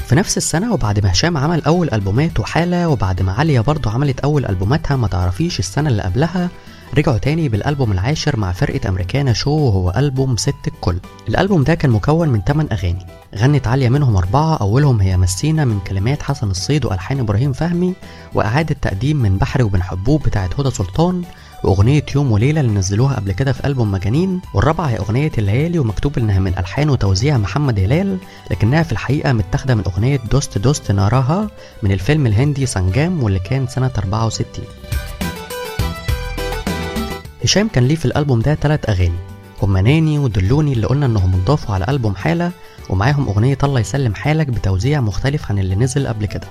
[0.09, 4.21] في نفس السنة وبعد ما هشام عمل أول ألبومات وحالة وبعد ما عليا برضه عملت
[4.21, 6.49] أول ألبوماتها ما تعرفيش السنة اللي قبلها
[6.99, 10.99] رجعوا تاني بالألبوم العاشر مع فرقة أمريكانا شو وهو ألبوم ست الكل.
[11.29, 15.81] الألبوم ده كان مكون من 8 أغاني غنت عالية منهم أربعة أولهم هي مسينا من
[15.81, 17.94] كلمات حسن الصيد وألحان إبراهيم فهمي
[18.35, 21.23] وإعادة تقديم من بحر وبن حبوب بتاعت هدى سلطان
[21.64, 26.18] وأغنية يوم وليلة اللي نزلوها قبل كده في ألبوم مجانين والرابعة هي أغنية الليالي ومكتوب
[26.18, 28.18] إنها من ألحان وتوزيع محمد هلال
[28.51, 31.51] لكنها في الحقيقة متاخدة من أغنية دوست دوست ناراها
[31.83, 34.47] من الفيلم الهندي سنجام واللي كان سنة 64
[37.44, 39.18] هشام كان ليه في الألبوم ده تلات أغاني
[39.62, 42.51] هما ناني ودلوني اللي قلنا إنهم اتضافوا على ألبوم حالة
[42.90, 46.47] ومعاهم أغنية الله يسلم حالك بتوزيع مختلف عن اللي نزل قبل كده.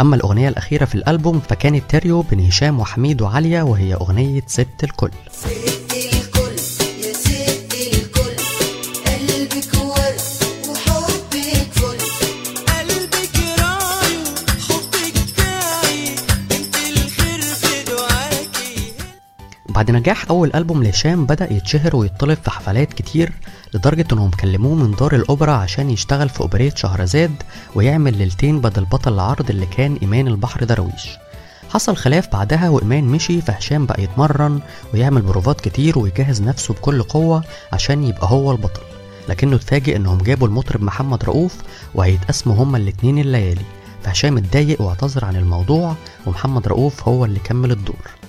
[0.00, 5.10] أما الأغنية الأخيرة في الألبوم فكانت تريو بين هشام وحميد وعالية وهي أغنية ست الكل.
[19.80, 23.32] بعد نجاح أول ألبوم لهشام بدأ يتشهر ويطلب في حفلات كتير
[23.74, 27.42] لدرجة إنهم كلموه من دار الأوبرا عشان يشتغل في أوبرية شهرزاد
[27.74, 31.08] ويعمل ليلتين بدل بطل العرض اللي كان إيمان البحر درويش.
[31.70, 34.60] حصل خلاف بعدها وإيمان مشي فهشام بقى يتمرن
[34.94, 38.82] ويعمل بروفات كتير ويجهز نفسه بكل قوة عشان يبقى هو البطل.
[39.28, 41.54] لكنه اتفاجئ إنهم جابوا المطرب محمد رؤوف
[41.94, 43.64] وهيتقسموا هما الاتنين الليالي.
[44.04, 45.94] فهشام اتضايق واعتذر عن الموضوع
[46.26, 48.19] ومحمد رؤوف هو اللي كمل الدور.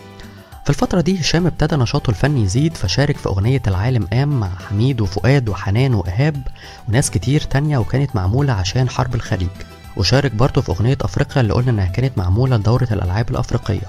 [0.64, 5.02] في الفترة دي هشام ابتدى نشاطه الفني يزيد فشارك في أغنية العالم قام مع حميد
[5.02, 6.42] وفؤاد وحنان وإيهاب
[6.90, 9.50] وناس كتير تانية وكانت معمولة عشان حرب الخليج.
[9.98, 13.82] وشارك برضه في أغنية أفريقيا اللي قلنا إنها كانت معمولة لدورة الألعاب الأفريقية.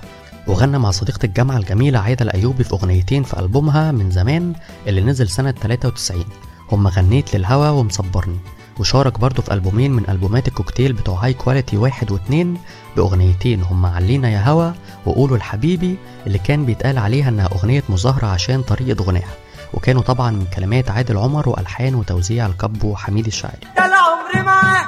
[0.47, 4.53] وغنى مع صديقة الجامعة الجميلة عايدة الأيوبي في أغنيتين في ألبومها من زمان
[4.87, 6.25] اللي نزل سنة 93
[6.73, 8.39] هما غنيت للهوى ومصبرني.
[8.79, 12.59] وشارك برضه في ألبومين من ألبومات الكوكتيل بتوع High Quality واحد واتنين
[12.97, 13.63] بأغنيتين.
[13.63, 14.73] هما علينا يا هوا
[15.07, 19.35] وقولوا لحبيبي اللي كان بيتقال عليها إنها أغنية مظاهرة عشان طريقة غناها.
[19.75, 23.67] وكانوا طبعا من كلمات عادل عمر وألحان وتوزيع الكابو حميد الشاعري.
[24.43, 24.87] معاك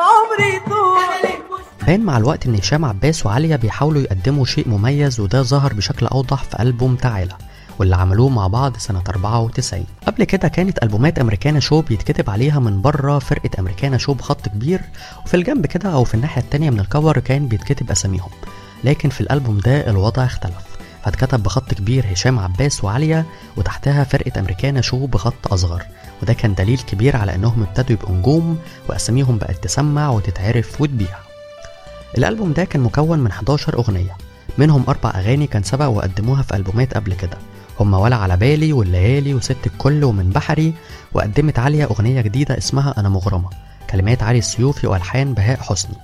[0.00, 0.60] عمري
[1.86, 6.42] بان مع الوقت إن هشام عباس وعليا بيحاولوا يقدموا شيء مميز وده ظهر بشكل أوضح
[6.42, 7.36] في ألبوم تعالى.
[7.78, 12.82] واللي عملوه مع بعض سنة 94 قبل كده كانت ألبومات أمريكانا شو بيتكتب عليها من
[12.82, 14.80] بره فرقة أمريكانا شو بخط كبير
[15.24, 18.30] وفي الجنب كده أو في الناحية التانية من الكفر كان بيتكتب أساميهم.
[18.84, 20.54] لكن في الألبوم ده الوضع اختلف.
[21.04, 23.24] فاتكتب بخط كبير هشام عباس وعليا
[23.56, 25.82] وتحتها فرقة أمريكانا شو بخط أصغر.
[26.22, 28.58] وده كان دليل كبير على إنهم ابتدوا يبقوا نجوم
[28.88, 31.16] وأساميهم بقت تسمع وتتعرف وتبيع.
[32.18, 34.16] الألبوم ده كان مكون من 11 أغنية.
[34.58, 37.38] منهم أربع أغاني كان سبق وقدموها في ألبومات قبل كده.
[37.80, 40.74] هما ولا على بالي والليالي وست الكل ومن بحري
[41.14, 43.50] وقدمت عليا أغنية جديدة اسمها أنا مغرمة
[43.90, 45.94] كلمات علي السيوفي وألحان بهاء حسني.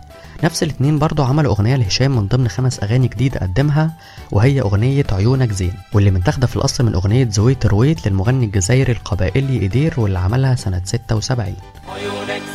[0.45, 3.93] نفس الاتنين برضو عملوا أغنية لهشام من ضمن خمس أغاني جديدة قدمها
[4.31, 5.73] وهي أغنية عيونك زين.
[5.93, 10.83] واللي متاخدة في الأصل من أغنية زويت رويت للمغني الجزائري القبائلي إيدير واللي عملها سنة
[10.85, 11.57] 76
[11.89, 12.52] عيونك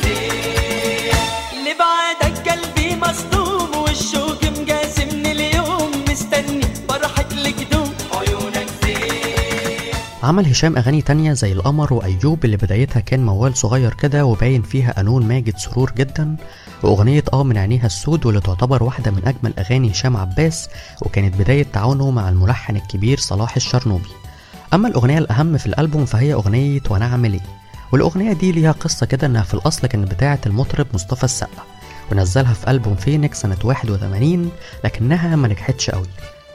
[10.28, 14.92] عمل هشام أغاني تانية زي القمر وأيوب اللي بدايتها كان موال صغير كده وباين فيها
[14.92, 16.36] قانون ماجد سرور جدا
[16.82, 20.68] وأغنية آه من عينيها السود واللي تعتبر واحدة من أجمل أغاني هشام عباس
[21.02, 24.08] وكانت بداية تعاونه مع الملحن الكبير صلاح الشرنوبي.
[24.74, 27.40] أما الأغنية الأهم في الألبوم فهي أغنية وأنا أعمل إيه؟
[27.92, 31.62] والأغنية دي ليها قصة كده إنها في الأصل كانت بتاعة المطرب مصطفى السقا
[32.12, 34.50] ونزلها في ألبوم فينيكس سنة 81
[34.84, 36.06] لكنها ما نجحتش قوي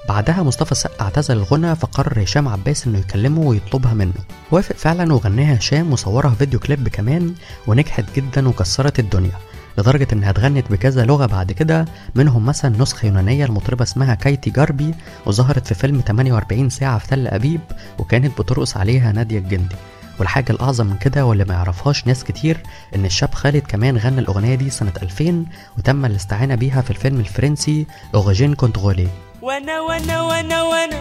[0.10, 4.14] بعدها مصطفى السقا اعتزل الغنى فقرر هشام عباس إنه يكلمه ويطلبها منه.
[4.52, 7.34] وافق فعلا وغناها هشام وصورها فيديو كليب كمان
[7.68, 9.32] ونجحت جدا وكسرت الدنيا.
[9.78, 11.86] لدرجة إنها اتغنت بكذا لغة بعد كده
[12.16, 14.94] منهم مثلا نسخة يونانية لمطربة اسمها كايتي جاربي
[15.26, 17.62] وظهرت في فيلم 48 ساعة في تل أبيب
[18.00, 19.76] وكانت بترقص عليها نادية الجندي.
[20.20, 22.58] والحاجة الأعظم من كده واللي ما يعرفهاش ناس كتير
[22.96, 25.46] إن الشاب خالد كمان غنى الأغنية دي سنة 2000
[25.78, 29.08] وتم الاستعانة بيها في الفيلم الفرنسي أوغجين كونتغولي
[29.44, 31.00] وأنا وأنا وأنا وأنا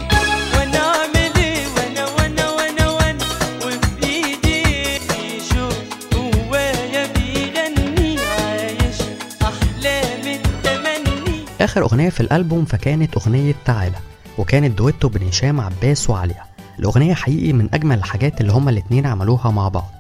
[0.55, 3.25] وأنا اعمل إيه؟ وأنا وأنا وأنا وأنا
[3.67, 5.75] وفي ايدي شوق
[6.13, 8.99] جوايا بيغني عايش
[9.43, 13.97] احلام التمني آخر أغنية في الألبوم فكانت أغنية تعالى
[14.39, 16.45] وكانت دويتو بين هشام عباس وعليا.
[16.79, 19.91] الأغنية حقيقي من أجمل الحاجات اللي هما الاتنين عملوها مع بعض.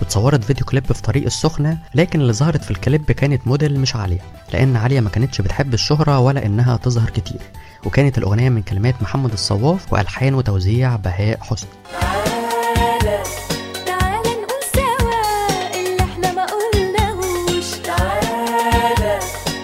[0.00, 4.20] واتصورت فيديو كليب في طريق السخنة لكن اللي ظهرت في الكليب كانت موديل مش عالية
[4.52, 7.40] لأن عالية ما كانتش بتحب الشهرة ولا إنها تظهر كتير.
[7.84, 11.70] وكانت الأغنية من كلمات محمد الصواف وألحان وتوزيع بهاء حسني.
[12.00, 13.22] تعالى
[13.86, 17.70] تعالى نقول سوا اللي إحنا ما قلناهوش.
[17.84, 19.18] تعالى.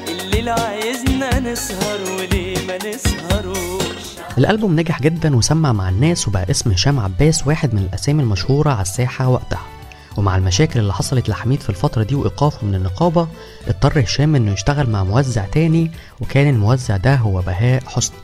[0.09, 7.01] الليل عايزنا نسهر وليه ما نسهروش؟ الألبوم نجح جدا وسمع مع الناس وبقى اسم هشام
[7.01, 9.63] عباس واحد من الأسامي المشهورة على الساحة وقتها.
[10.19, 13.29] ومع المشاكل اللي حصلت لحميد في الفترة دي وإيقافه من النقابة
[13.69, 18.17] اضطر هشام إنه يشتغل مع موزع تاني وكان الموزع ده هو بهاء حسني.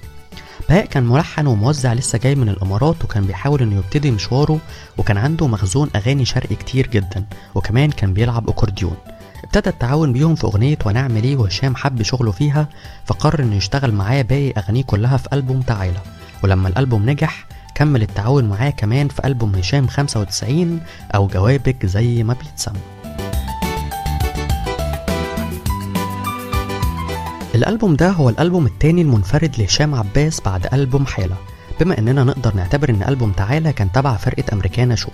[0.68, 4.58] بهاء كان ملحن وموزع لسه جاي من الإمارات وكان بيحاول إنه يبتدي مشواره
[4.98, 8.96] وكان عنده مخزون أغاني شرقي كتير جدا وكمان كان بيلعب أكورديون.
[9.44, 12.68] ابتدى التعاون بيهم في أغنية ونعمل إيه وهشام حب شغله فيها
[13.04, 15.98] فقرر إنه يشتغل معاه باقي أغانيه كلها في ألبوم تعالى.
[16.44, 20.80] ولما الألبوم نجح كمل التعاون معاه كمان في ألبوم هشام 95
[21.14, 22.78] أو جوابك زي ما بيتسمى.
[27.54, 31.36] الألبوم ده هو الألبوم التاني المنفرد لهشام عباس بعد ألبوم حالة.
[31.80, 35.08] بما إننا نقدر نعتبر إن ألبوم تعالى كان تبع فرقة أمريكانا شو.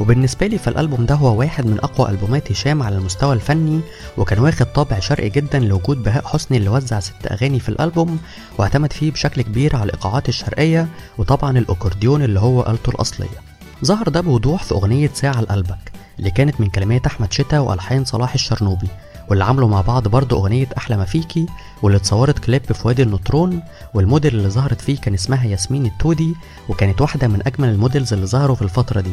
[0.00, 3.80] وبالنسبة لي فالألبوم ده هو واحد من أقوى ألبومات هشام على المستوى الفني
[4.16, 8.18] وكان واخد طابع شرقي جدا لوجود بهاء حسني اللي وزع ست أغاني في الألبوم
[8.58, 13.40] واعتمد فيه بشكل كبير على الإيقاعات الشرقية وطبعا الأكورديون اللي هو آلته الأصلية.
[13.84, 18.34] ظهر ده بوضوح في أغنية ساعة لقلبك اللي كانت من كلمات أحمد شتا وألحان صلاح
[18.34, 18.88] الشرنوبي
[19.28, 21.46] واللي عملوا مع بعض برضه أغنية أحلى ما فيكي
[21.82, 23.62] واللي اتصورت كليب في وادي النطرون
[23.94, 26.34] والموديل اللي ظهرت فيه كان اسمها ياسمين التودي
[26.68, 29.12] وكانت واحدة من أجمل ال models اللي ظهروا في الفترة دي.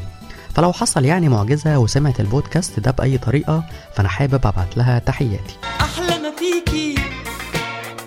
[0.55, 5.55] فلو حصل يعني معجزة وسمعت البودكاست ده بأي طريقة فأنا حابب أبعت لها تحياتي.
[5.81, 6.95] أحلى ما فيكي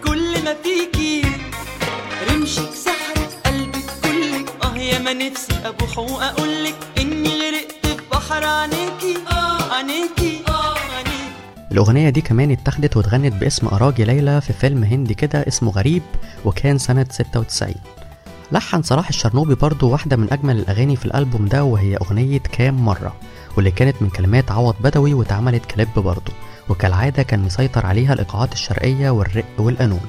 [0.05, 1.23] كل ما فيكي.
[2.31, 9.17] رمشك سحرك قلبك كلك آه يا ما نفسي أبوح وأقولك إني غرقت في بحر عينيكي
[9.33, 11.31] آه عينيكي آه عينيكي.
[11.73, 16.03] الأغنية دي كمان اتاخدت واتغنت باسم أراجي ليلى في فيلم هندي كده اسمه غريب
[16.45, 17.75] وكان سنة 96
[18.53, 23.15] لحن صلاح الشرنوبي برضو واحدة من أجمل الأغاني في الألبوم ده وهي أغنية كام مرة
[23.57, 26.33] واللي كانت من كلمات عوض بدوي واتعملت كليب برضو
[26.69, 30.01] وكالعادة كان مسيطر عليها الإيقاعات الشرقية والرق والقانون.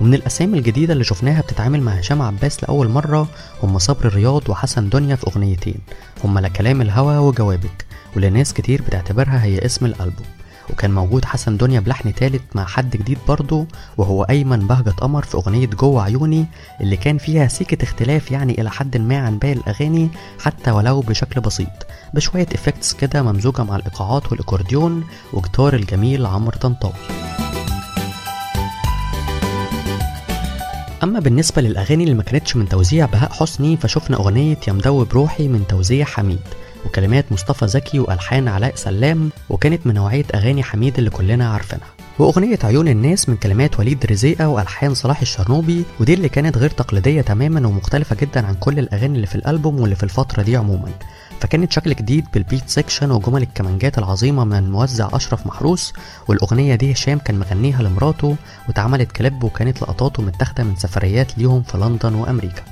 [0.00, 3.28] ومن الأسامي الجديدة اللي شفناها بتتعامل مع هشام عباس لأول مرة
[3.62, 5.78] هم صبر رياض وحسن دنيا في أغنيتين
[6.24, 10.26] هم لا كلام الهوى وجوابك واللي ناس كتير بتعتبرها هي اسم الألبوم.
[10.70, 15.34] وكان موجود حسن دنيا بلحن تالت مع حد جديد برضه وهو أيمن بهجة قمر في
[15.34, 16.46] أغنية جوه عيوني
[16.80, 21.40] اللي كان فيها سيكة اختلاف يعني إلى حد ما عن باقي الأغاني حتى ولو بشكل
[21.40, 21.86] بسيط.
[22.14, 26.94] بشوية إفكتس كده ممزوجة مع الإيقاعات والأكورديون وجيتار الجميل عمرو طنطاوي.
[31.02, 35.48] أما بالنسبة للأغاني اللي ما كانتش من توزيع بهاء حسني فشفنا أغنية يا مدوب روحي
[35.48, 36.40] من توزيع حميد.
[36.86, 41.86] وكلمات مصطفى زكي وألحان علاء سلام وكانت من نوعية أغاني حميد اللي كلنا عارفينها.
[42.18, 47.20] وأغنية عيون الناس من كلمات وليد رزيقة وألحان صلاح الشرنوبي ودي اللي كانت غير تقليدية
[47.20, 50.88] تماما ومختلفة جدا عن كل الأغاني اللي في الألبوم واللي في الفترة دي عموما.
[51.40, 55.92] فكانت شكل جديد بال beat section وجمل الكمانجات العظيمة من الموزع أشرف محروس
[56.28, 58.36] والأغنية دي هشام كان مغنيها لمراته
[58.68, 62.62] واتعملت كليب وكانت لقطاته متاخدة من سفريات ليهم في لندن وأمريكا.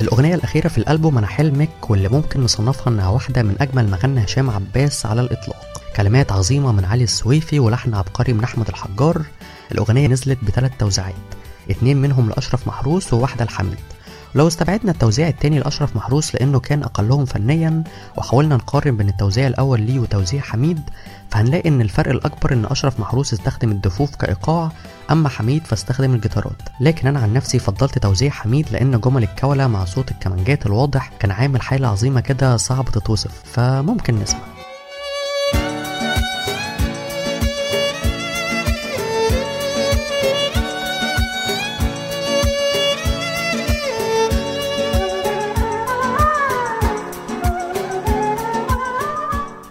[0.00, 4.24] الأغنية الأخيرة في الألبوم أنا حلمك واللي ممكن نصنفها إنها واحدة من أجمل ما غنى
[4.24, 5.82] هشام عباس على الإطلاق.
[5.96, 9.22] كلمات عظيمة من علي السويفي ولحن عبقري من أحمد الحجار.
[9.72, 11.14] الأغنية نزلت بثلاث توزيعات
[11.70, 13.93] اتنين منهم لأشرف محروس وواحدة لحميد.
[14.34, 17.84] ولو استبعدنا التوزيع التاني لأشرف محروس لأنه كان أقلهم فنيا
[18.16, 20.80] وحاولنا نقارن بين التوزيع الأول ليه وتوزيع حميد
[21.30, 24.70] فهنلاقي إن الفرق الأكبر إن أشرف محروس استخدم الدفوف كإيقاع
[25.10, 26.62] أما حميد فاستخدم الجيتارات.
[26.80, 31.30] لكن أنا عن نفسي فضلت توزيع حميد لأن جمل الكولة مع صوت الكمانجات الواضح كان
[31.30, 34.53] عامل حالة عظيمة كده صعب تتوصف فممكن نسمع.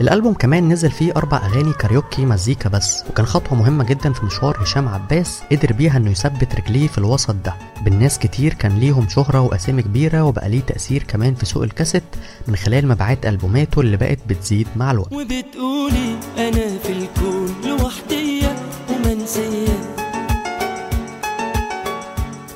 [0.03, 4.63] الألبوم كمان نزل فيه أربع أغاني كاريوكي مزيكا بس وكان خطوة مهمة جدا في مشوار
[4.63, 7.53] هشام عباس قدر بيها إنه يثبت رجليه في الوسط ده
[7.85, 12.03] بالناس كتير كان ليهم شهرة وأسامي كبيرة وبقى ليه تأثير كمان في سوق الكاسيت
[12.47, 18.55] من خلال مبيعات ألبوماته اللي بقت بتزيد مع الوقت وبتقولي أنا في الكون لوحدية
[18.89, 19.79] ومنسية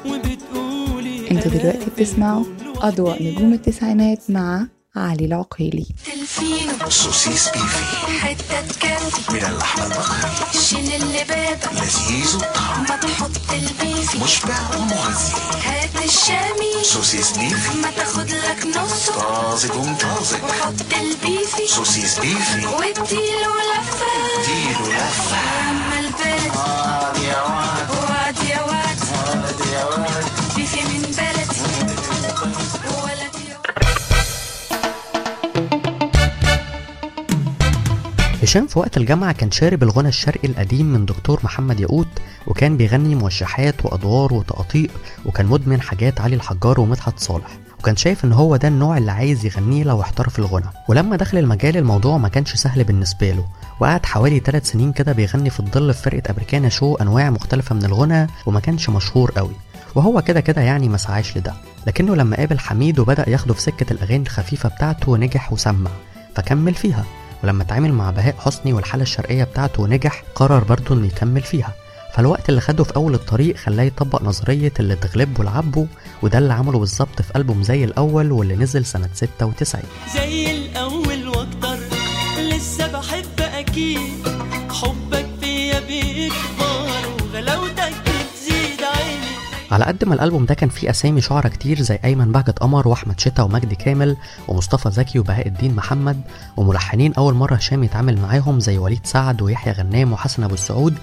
[0.05, 2.43] وبتقولي أنتوا دلوقتي بتسمعوا.
[2.81, 5.86] أضواء نجوم التسعينات مع علي العقيلي.
[6.05, 13.31] تلفينه سوسيس بيفي حتة كافي من اللحم البقري شيل اللي بابك لذيذ الطعم ما تحط
[13.53, 15.33] البيفي مشبع ومغذي
[15.63, 16.83] هات الشامي.
[16.83, 19.13] سوسيس بيفي ما تاخد لك نصه.
[19.13, 20.43] طازج ومطازج.
[20.43, 24.05] وحط البيفي سوسيس بيفي واديله لفة.
[24.39, 26.26] اديله لفة.
[38.47, 42.07] هشام في وقت الجامعة كان شارب الغنى الشرقي القديم من دكتور محمد ياقوت
[42.47, 44.89] وكان بيغني موشحات وأدوار وتقاطيع
[45.25, 49.45] وكان مدمن حاجات علي الحجار ومدحت صالح وكان شايف إن هو ده النوع اللي عايز
[49.45, 50.65] يغنيه لو احترف الغنى.
[50.89, 53.45] ولما دخل المجال الموضوع ما كانش سهل بالنسبة له
[53.79, 57.86] وقعد حوالي 3 سنين كده بيغني في الظل في فرقة أمريكانا شو أنواع مختلفة من
[57.86, 59.55] الغنى وما كانش مشهور قوي.
[59.95, 61.53] وهو كده كده يعني ما سعاش لده.
[61.88, 65.91] لكنه لما قابل حميد وبدأ ياخده في سكة الأغاني الخفيفة بتاعته نجح وسمع
[66.36, 67.05] فكمل فيها.
[67.43, 71.73] ولما اتعامل مع بهاء حسني والحالة الشرقية بتاعته ونجح قرر برضه إنه يكمل فيها.
[72.13, 75.88] فالوقت اللي خده في أول الطريق خلاه يطبق نظرية اللي تغلبه العبه
[76.21, 81.78] وده اللي عمله بالظبط في ألبوم زي الأول واللي نزل سنة 96 زي الأول وأكتر
[82.39, 84.28] لسه بحب أكيد
[84.71, 86.66] حبك فيا بيكبر.
[89.71, 93.19] على قد ما الألبوم ده كان فيه أسامي شعراء كتير زي أيمن بهجت قمر وأحمد
[93.19, 96.21] شتا ومجدي كامل ومصطفى زكي وبهاء الدين محمد
[96.58, 100.95] وملحنين أول مرة هشام يتعامل معاهم زي وليد سعد ويحيى غنام وحسن أبو السعود.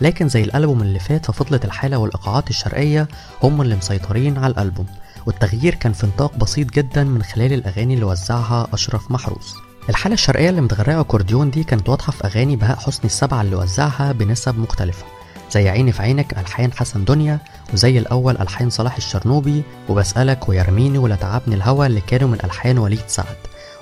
[0.00, 3.08] لكن زي الألبوم اللي فات ففضلت الحالة والإيقاعات الشرقية
[3.42, 4.86] هم اللي مسيطرين على الألبوم.
[5.26, 9.54] والتغيير كان في نطاق بسيط جدا من خلال الأغاني اللي وزعها أشرف محروس.
[9.88, 14.12] الحالة الشرقية اللي متغرقة أكورديون دي كانت واضحة في أغاني بهاء حسني السبعة اللي وزعها
[14.12, 15.04] بنسب مختلفة.
[15.52, 17.38] زي عيني في عينك ألحان حسن دنيا
[17.72, 23.02] وزي الأول ألحان صلاح الشرنوبي وبسألك ويرميني ولا تعبني الهوى اللي كانوا من ألحان وليد
[23.06, 23.36] سعد.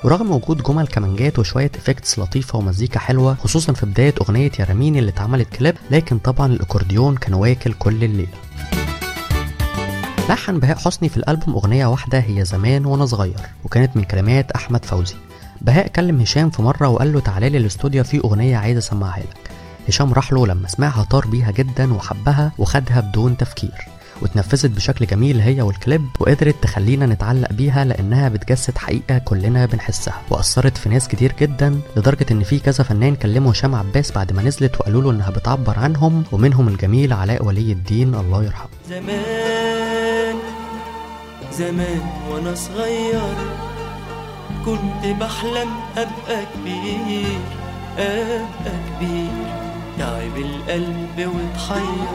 [0.05, 5.11] ورغم وجود جمل كمانجات وشوية effects لطيفة ومزيكا حلوة خصوصا في بداية أغنية يرميني اللي
[5.11, 8.28] اتعملت كليب لكن طبعا الأكورديون كان واكل كل الليلة
[10.28, 14.84] لحن بهاء حسني في الألبوم أغنية واحدة هي زمان وأنا صغير وكانت من كلمات أحمد
[14.84, 15.16] فوزي.
[15.61, 19.49] بهاء كلم هشام في مرة وقال له تعالى لي الاستوديو في أغنية عايز أسمعها لك.
[19.91, 23.88] هشام راح له لما سمعها طار بيها جدا وحبها وخدها بدون تفكير
[24.22, 30.76] واتنفذت بشكل جميل هي والكليب وقدرت تخلينا نتعلق بيها لأنها بتجسد حقيقة كلنا بنحسها وأثرت
[30.78, 34.80] في ناس كتير جدا لدرجة إن في كذا فنان كلموا هشام عباس بعد ما نزلت
[34.80, 38.68] وقالوا له إنها بتعبر عنهم ومنهم الجميل علاء ولي الدين الله يرحمه.
[38.88, 40.36] زمان
[41.53, 43.34] زمان وأنا صغير
[44.64, 47.41] كنت بحلم أبقى كبير
[47.99, 49.70] أبقى كبير.
[50.01, 52.09] تعب القلب وتحير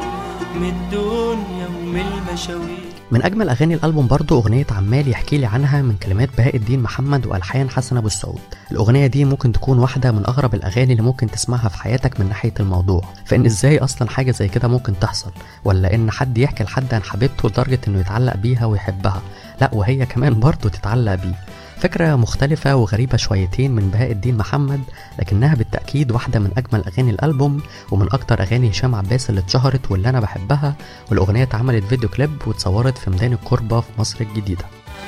[0.56, 2.86] من الدنيا ومن المشاوير.
[3.12, 7.26] من أجمل أغاني الألبوم برضه أغنية عمال يحكي لي عنها من كلمات بهاء الدين محمد
[7.26, 8.40] وألحان حسن أبو السعود.
[8.72, 12.54] الأغنية دي ممكن تكون واحدة من أغرب الأغاني اللي ممكن تسمعها في حياتك من ناحية
[12.60, 13.02] الموضوع.
[13.26, 15.32] فإن إزاي أصلا حاجة زي كده ممكن تحصل؟
[15.64, 19.22] ولا إن حد يحكي لحد عن حبيبته لدرجة إنه يتعلق بيها ويحبها؟
[19.62, 21.55] لأ وهي كمان برضه تتعلق بيه.
[21.78, 24.82] فكرة مختلفة وغريبة شويتين من بهاء الدين محمد
[25.20, 27.62] لكنها بالتأكيد واحدة من أجمل أغاني الألبوم
[27.92, 30.76] ومن أكتر أغاني هشام عباس اللي اتشهرت واللي أنا بحبها
[31.10, 34.66] والأغنية اتعملت فيديو كليب واتصورت في ميدان الكوربة في مصر الجديدة.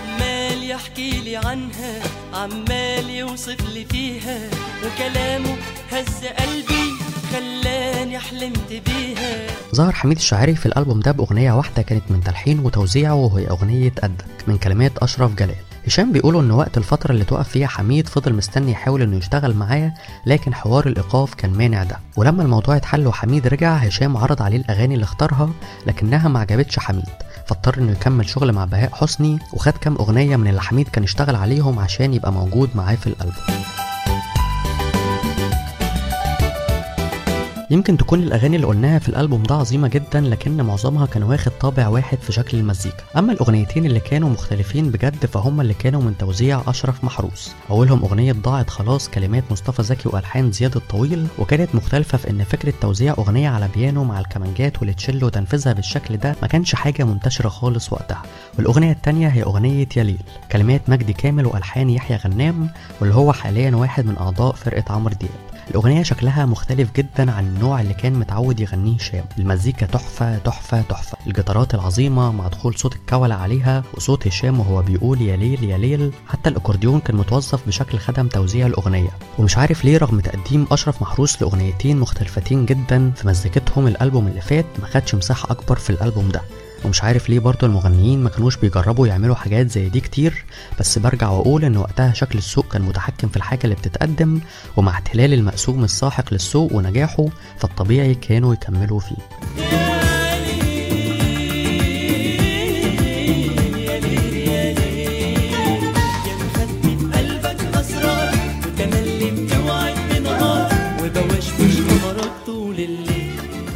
[0.08, 2.02] عمال يحكي لي عنها
[2.34, 4.50] عمال يوصف لي فيها
[4.86, 5.56] وكلامه
[5.92, 6.94] هز قلبي
[7.32, 9.48] خلاني حلمت بيها.
[9.76, 14.26] ظهر حميد الشاعري في الألبوم ده بأغنية واحدة كانت من تلحين وتوزيعه وهي أغنية قدك
[14.48, 15.56] من كلمات أشرف جلال.
[15.88, 19.94] هشام بيقولوا إن وقت الفترة اللي توقف فيها حميد فضل مستني يحاول إنه يشتغل معاه
[20.26, 22.00] لكن حوار الإيقاف كان مانع ده.
[22.18, 25.50] ولما الموضوع اتحل وحميد رجع هشام عرض عليه الأغاني اللي اختارها
[25.88, 27.06] لكنها ما عجبتش حميد.
[27.48, 31.36] فاضطر إنه يكمل شغل مع بهاء حسني وخد كام أغنية من اللي حميد كان اشتغل
[31.36, 33.64] عليهم عشان يبقى موجود معاه في الألبوم.
[37.70, 41.88] يمكن تكون الأغاني اللي قلناها في الألبوم ده عظيمة جدا لكن معظمها كان واخد طابع
[41.88, 43.04] واحد في شكل المزيكا.
[43.18, 47.52] أما الأغنيتين اللي كانوا مختلفين بجد فهم اللي كانوا من توزيع أشرف محروس.
[47.70, 52.74] أولهم أغنية ضاعت خلاص كلمات مصطفى زكي وألحان زياد الطويل وكانت مختلفة في إن فكرة
[52.82, 57.94] توزيع أغنية على بيانو مع الكمانجات والتشيل وتنفيذها بالشكل ده ما كانش حاجة منتشرة خالص
[57.94, 58.22] وقتها.
[58.58, 60.20] والأغنية التانية هي أغنية يا ليل
[60.52, 62.70] كلمات مجدي كامل وألحان يحيى غنام
[63.02, 65.32] واللي هو حاليا واحد من أعضاء فرقة عمرو دياب.
[65.72, 69.26] الأغنية شكلها مختلف جدا عن النوع اللي كان متعود يغنيه هشام.
[69.40, 71.18] المزيكا تحفة تحفة تحفة.
[71.28, 76.12] الجيتارات العظيمة مع دخول صوت الكولة عليها وصوت هشام وهو بيقول يا ليل يا ليل.
[76.28, 79.10] حتى الأكورديون كان متوظف بشكل خدم توزيع الأغنية.
[79.40, 84.66] ومش عارف ليه رغم تقديم أشرف محروس لأغنيتين مختلفتين جدا في مزيكتهم الألبوم اللي فات
[84.80, 86.42] ما خدش مساحة أكبر في الألبوم ده.
[86.86, 90.46] ومش عارف ليه برضه المغنيين ما كانوش بيجربوا يعملوا حاجات زي دي كتير
[90.80, 94.40] بس برجع وأقول إن وقتها شكل السوق كان متحكم في الحاجة اللي بتتقدم
[94.78, 97.26] ومع احتلال المقسوم الساحق للسوق ونجاحه
[97.60, 99.97] فالطبيعي كانوا يكملوا فيه.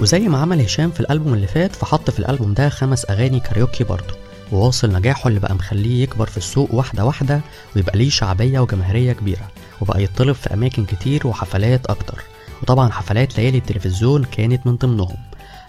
[0.01, 3.83] وزي ما عمل هشام في الألبوم اللي فات فحط في الألبوم ده خمس أغاني كاريوكي
[3.83, 4.13] برضه.
[4.51, 7.41] وواصل نجاحه اللي بقى مخليه يكبر في السوق واحدة واحدة
[7.75, 9.47] ويبقى ليه شعبية وجماهيرية كبيرة
[9.81, 12.23] وبقى يطلب في أماكن كتير وحفلات أكتر.
[12.63, 15.15] وطبعا حفلات ليالي التلفزيون كانت من ضمنهم.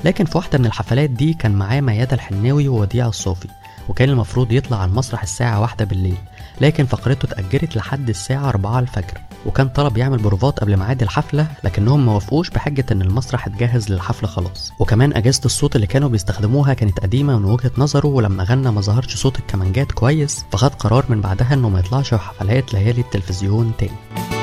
[0.04, 3.48] لكن في واحدة من الحفلات دي كان معاه ميادة الحناوي ووديع الصافي
[3.88, 6.16] وكان المفروض يطلع على المسرح الساعة واحدة بالليل
[6.60, 9.18] لكن فقرته اتأجلت لحد الساعة 4 الفجر.
[9.46, 14.28] وكان طلب يعمل بروفات قبل ميعاد الحفلة لكنهم ما وافقوش بحجة إن المسرح اتجهز للحفلة
[14.28, 14.72] خلاص.
[14.78, 19.16] وكمان اجهزة الصوت اللي كانوا بيستخدموها كانت قديمة من وجهة نظره ولما غنى ما ظهرش
[19.16, 24.41] صوت الكمانجات كويس فخد قرار من بعدها إنه ما يطلعش حفلات ليالي التلفزيون تاني.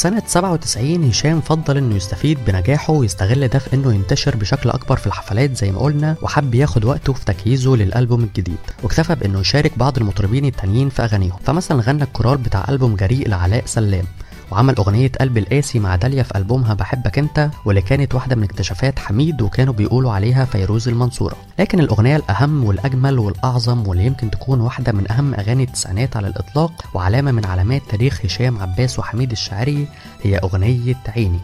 [0.00, 4.96] في سنة 97 هشام فضل إنه يستفيد بنجاحه ويستغل ده في إنه ينتشر بشكل أكبر
[4.96, 8.58] في الحفلات زي ما قلنا وحب ياخد وقته في تجهيزه للألبوم الجديد.
[8.82, 11.38] واكتفى بإنه يشارك بعض المطربين التانيين في أغانيهم.
[11.44, 14.04] فمثلا غنى الكورال بتاع ألبوم جريء لعلاء سلام.
[14.50, 18.98] وعمل أغنية قلب القاسي مع داليا في ألبومها بحبك أنت واللي كانت واحدة من اكتشافات
[18.98, 21.36] حميد وكانوا بيقولوا عليها فيروز المنصورة.
[21.58, 26.72] لكن الأغنية الأهم والأجمل والأعظم واللي يمكن تكون واحدة من أهم أغاني التسعينات على الإطلاق
[26.94, 29.88] وعلامة من علامات تاريخ هشام عباس وحميد الشاعري
[30.22, 31.40] هي أغنية عيني.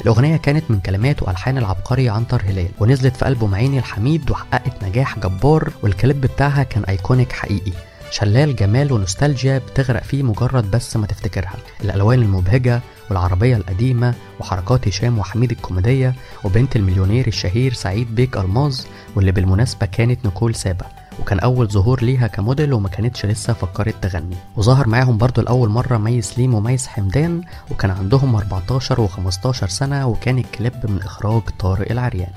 [0.00, 5.18] الأغنية كانت من كلمات وألحان العبقري عنتر هلال ونزلت في ألبوم عيني الحميد وحققت نجاح
[5.18, 7.72] جبار والكليب بتاعها كان iconic حقيقي.
[8.10, 11.54] شلال جمال ونوستالجيا بتغرق فيه مجرد بس ما تفتكرها.
[11.84, 12.80] الألوان المبهجة
[13.10, 18.80] والعربية القديمة وحركات هشام وحميد الكوميدية وبنت المليونير الشهير سعيد بيك ألماظ
[19.16, 20.86] واللي بالمناسبة كانت نيكول سابا
[21.20, 24.36] وكان أول ظهور ليها كموديل وما كانتش لسه فكرت تغني.
[24.56, 27.40] وظهر معاهم برضو لأول مرة مي سليم وميس حمدان
[27.70, 32.30] وكان عندهم 14 و15 سنة وكان الكليب من إخراج طارق العريان.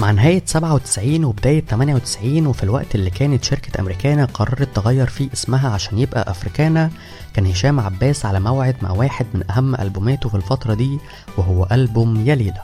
[0.00, 5.70] مع نهاية 97 وبداية 98 وفي الوقت اللي كانت شركة أمريكانا قررت تغير فيه اسمها
[5.70, 6.90] عشان يبقى أفريكانا
[7.34, 10.98] كان هشام عباس على موعد مع واحد من أهم ألبوماته في الفترة دي
[11.38, 12.62] وهو ألبوم يا ليلى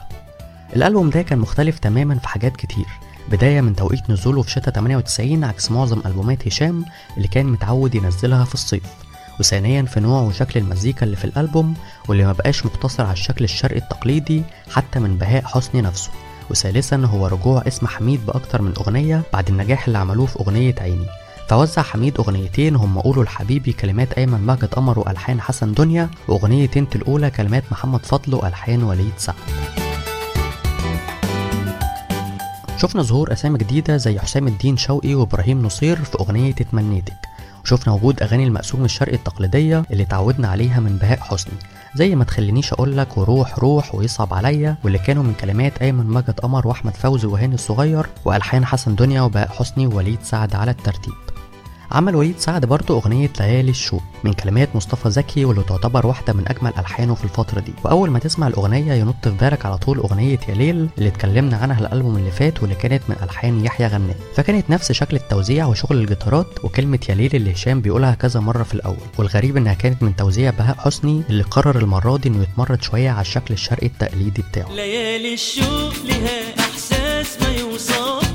[0.75, 2.85] الألبوم ده كان مختلف تماما في حاجات كتير.
[3.31, 6.85] بداية من توقيت نزوله في شتاء 98 عكس معظم ألبومات هشام
[7.17, 8.83] اللي كان متعود ينزلها في الصيف.
[9.39, 11.73] وثانيا في نوع وشكل المزيكا اللي في الألبوم
[12.07, 16.11] واللي ما بقاش مقتصر على الشكل الشرقي التقليدي حتى من بهاء حسني نفسه.
[16.49, 21.05] وثالثا هو رجوع اسم حميد بأكتر من أغنية بعد النجاح اللي عملوه في أغنية عيني.
[21.49, 26.95] فوزع حميد أغنيتين هم قولوا لحبيبي كلمات أيمن ماجد قمر وألحان حسن دنيا وأغنية انت
[26.95, 29.35] الأولى كلمات محمد فضل وألحان وليد سعد.
[32.77, 37.17] شفنا ظهور أسامي جديدة زي حسام الدين شوقي وإبراهيم نصير في أغنية اتمنيتك.
[37.63, 41.57] وشفنا وجود أغاني المقسوم الشرقي التقليدية اللي تعودنا عليها من بهاء حسني.
[41.97, 46.67] زي ما تخلينيش أقولك وروح روح ويصعب عليا واللي كانوا من كلمات أيمن ماجد قمر
[46.67, 51.13] وأحمد فوزي وهاني الصغير وألحان حسن دنيا وبهاء حسني ووليد سعد على الترتيب.
[51.91, 56.43] عمل وليد سعد برضه أغنية ليالي الشوق من كلمات مصطفى زكي واللي تعتبر واحدة من
[56.47, 57.73] أجمل ألحانه في الفترة دي.
[57.83, 61.79] وأول ما تسمع الأغنية ينط في بالك على طول أغنية يا ليل اللي اتكلمنا عنها
[61.79, 66.47] الألبوم اللي فات واللي كانت من ألحان يحيى غنام فكانت نفس شكل التوزيع وشغل الجيتارات
[66.63, 68.97] وكلمة يا ليل اللي هشام بيقولها كذا مرة في الأول.
[69.17, 73.21] والغريب إنها كانت من توزيع بهاء حسني اللي قرر المرة دي إنه يتمرد شوية على
[73.21, 74.71] الشكل الشرقي التقليدي بتاعه.
[74.71, 78.26] ليالي الشوق لها إحساس ما يوصفش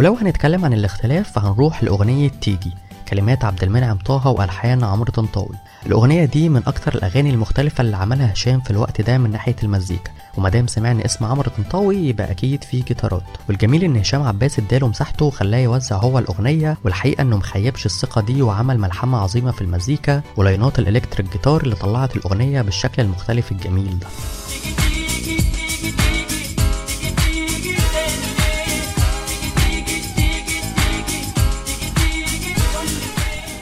[0.00, 2.72] ولو هنتكلم عن الاختلاف فهنروح لأغنية تيجي
[3.08, 5.56] كلمات عبد المنعم طه وألحان عمرو طنطاوي.
[5.86, 10.10] الأغنية دي من أكتر الأغاني المختلفة اللي عملها هشام في الوقت ده من ناحية المزيكا.
[10.38, 13.22] ومادام سمعنا اسم عمرو طنطاوي يبقى أكيد فيه جيتارات.
[13.48, 18.42] والجميل إن هشام عباس اداله مساحته وخلاه يوزع هو الأغنية والحقيقة إنه مخيبش الثقة دي
[18.42, 24.06] وعمل ملحمة عظيمة في المزيكا ولاينات الإلكتريك جيتار اللي طلعت الأغنية بالشكل المختلف الجميل ده.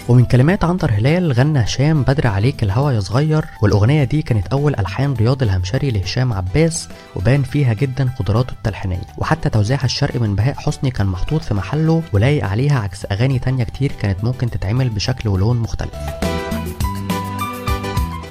[0.08, 3.44] ومن كلمات عنتر هلال غنى هشام بدر عليك الهوى يا صغير.
[3.62, 9.06] والأغنية دي كانت أول ألحان رياض الهمشري لهشام عباس وبان فيها جدا قدراته التلحينية.
[9.18, 13.64] وحتى توزيعها الشرقي من بهاء حسني كان محطوط في محله ولايق عليها عكس أغاني تانية
[13.64, 15.94] كتير كانت ممكن تتعمل بشكل ولون مختلف.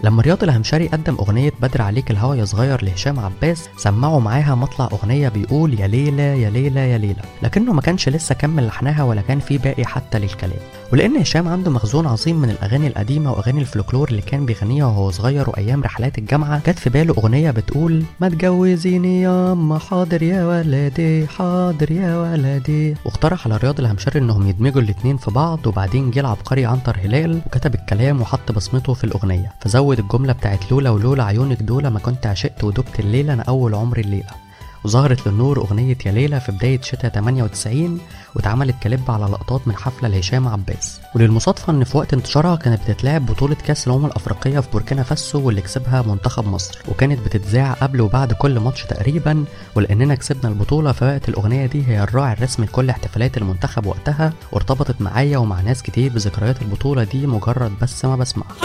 [0.03, 4.89] لما رياض الهمشري قدم أغنية بدر عليك الهوا يا صغير لهشام عباس سمعوا معاها مطلع
[4.91, 7.21] أغنية بيقول يا ليلى يا ليلى يا ليلى.
[7.43, 10.59] لكنه ما كانش لسه كمل لحنها ولا كان في باقي حتى للكلام.
[10.93, 15.49] ولأن هشام عنده مخزون عظيم من الأغاني القديمة وأغاني الفلكلور اللي كان بيغنيها وهو صغير
[15.49, 21.27] وأيام رحلات الجامعة جت في باله أغنية بتقول ما تجوزيني يا أما حاضر يا ولدي
[21.27, 26.65] حاضر يا ولدي واقترح على رياض الهمشري إنهم يدمجوا الاتنين في بعض وبعدين جه العبقري
[26.65, 29.51] عنتر هلال وكتب الكلام وحط بصمته في الأغنية.
[29.61, 34.01] فزود الجملة بتاعت لولا ولولا عيونك دولة ما كنت عشقت ودبت الليلة أنا أول عمري
[34.01, 34.46] الليلة.
[34.87, 37.99] وظهرت للنور أغنية يا ليلى في بداية شتاء 98
[38.35, 40.99] واتعملت كليب على لقطات من حفلة لهشام عباس.
[41.15, 45.61] وللمصادفة إن في وقت انتشارها كانت بتتلعب بطولة كأس الأمم الأفريقية في بوركينا فاسو واللي
[45.61, 49.45] كسبها منتخب مصر وكانت بتتذاع قبل وبعد كل ماتش تقريبا.
[49.75, 55.37] ولأننا كسبنا البطولة فبقت الأغنية دي هي الراعي الرسمي لكل احتفالات المنتخب وقتها وارتبطت معايا
[55.37, 58.55] ومع ناس كتير بذكريات البطولة دي مجرد بس ما بسمعها.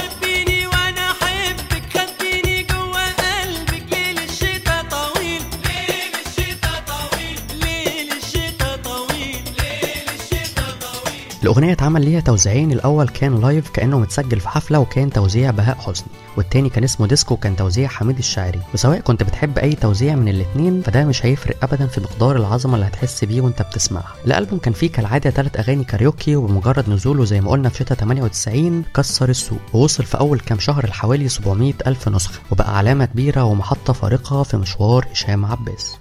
[11.43, 16.09] الأغنية اتعمل ليها توزيعين الأول كان live كأنه متسجل في حفلة وكان توزيع بهاء حسني
[16.37, 18.61] والتاني كان اسمه ديسكو وكان توزيع حميد الشاعري.
[18.75, 22.87] وسواء كنت بتحب أي توزيع من الاتنين فده مش هيفرق أبدا في مقدار العظمة اللي
[22.87, 24.13] هتحس بيه وأنت بتسمعها.
[24.27, 28.85] الألبوم كان فيه كالعادة تلات أغاني كاريوكي وبمجرد نزوله زي ما قلنا في شتاء 98
[28.97, 33.93] كسر السوق ووصل في أول كام شهر لحوالي 700 ألف نسخة وبقى علامة كبيرة ومحطة
[33.93, 35.97] فارقة في مشوار هشام عباس.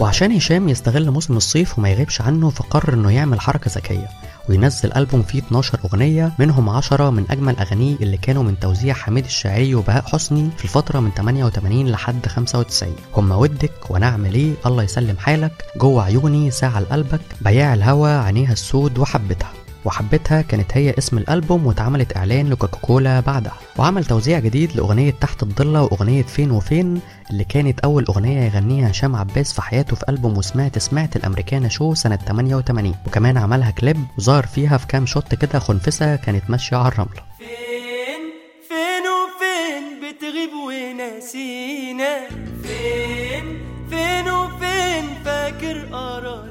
[0.00, 4.08] وعشان هشام يستغل موسم الصيف وما يغيبش عنه فقرر إنه يعمل حركة ذكية
[4.48, 9.24] وينزل ألبوم فيه 12 أغنية منهم 10 من أجمل أغانيه اللي كانوا من توزيع حميد
[9.24, 14.82] الشاعري وبهاء حسني في الفترة من 88 لحد 95 هما ودك وأنا أعمل إيه؟ الله
[14.82, 15.64] يسلم حالك.
[15.76, 19.52] جوه عيوني ساعة لقلبك بياع الهوى عينيها السود وحبتها.
[19.84, 23.54] وحبتها كانت هي اسم الألبوم واتعملت إعلان لكوكاكولا بعدها.
[23.78, 27.00] وعمل توزيع جديد لأغنية تحت الضلة وأغنية فين وفين
[27.30, 31.94] اللي كانت أول أغنية يغنيها هشام عباس في حياته في ألبوم وسمعت سمعت الأمريكانا شو
[31.94, 36.88] سنة 88 وكمان عملها كليب وظهر فيها في كام shot كده خنفسة كانت ماشية على
[36.88, 38.22] الرملة فين؟
[38.68, 42.28] فين وفين بتغيب وناسينا؟
[42.62, 43.58] فين؟
[43.90, 46.49] فين وفين فاكر أراضينا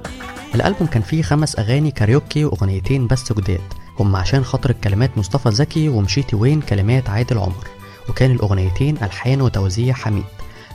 [0.60, 5.89] الألبوم كان فيه خمس أغاني كاريوكي وأغنيتين بس جداد هم عشان خاطر الكلمات مصطفى زكي
[5.89, 7.68] ومشيتي وين كلمات عادل عمر
[8.10, 10.24] وكان الأغنيتين ألحان وتوزيع حميد.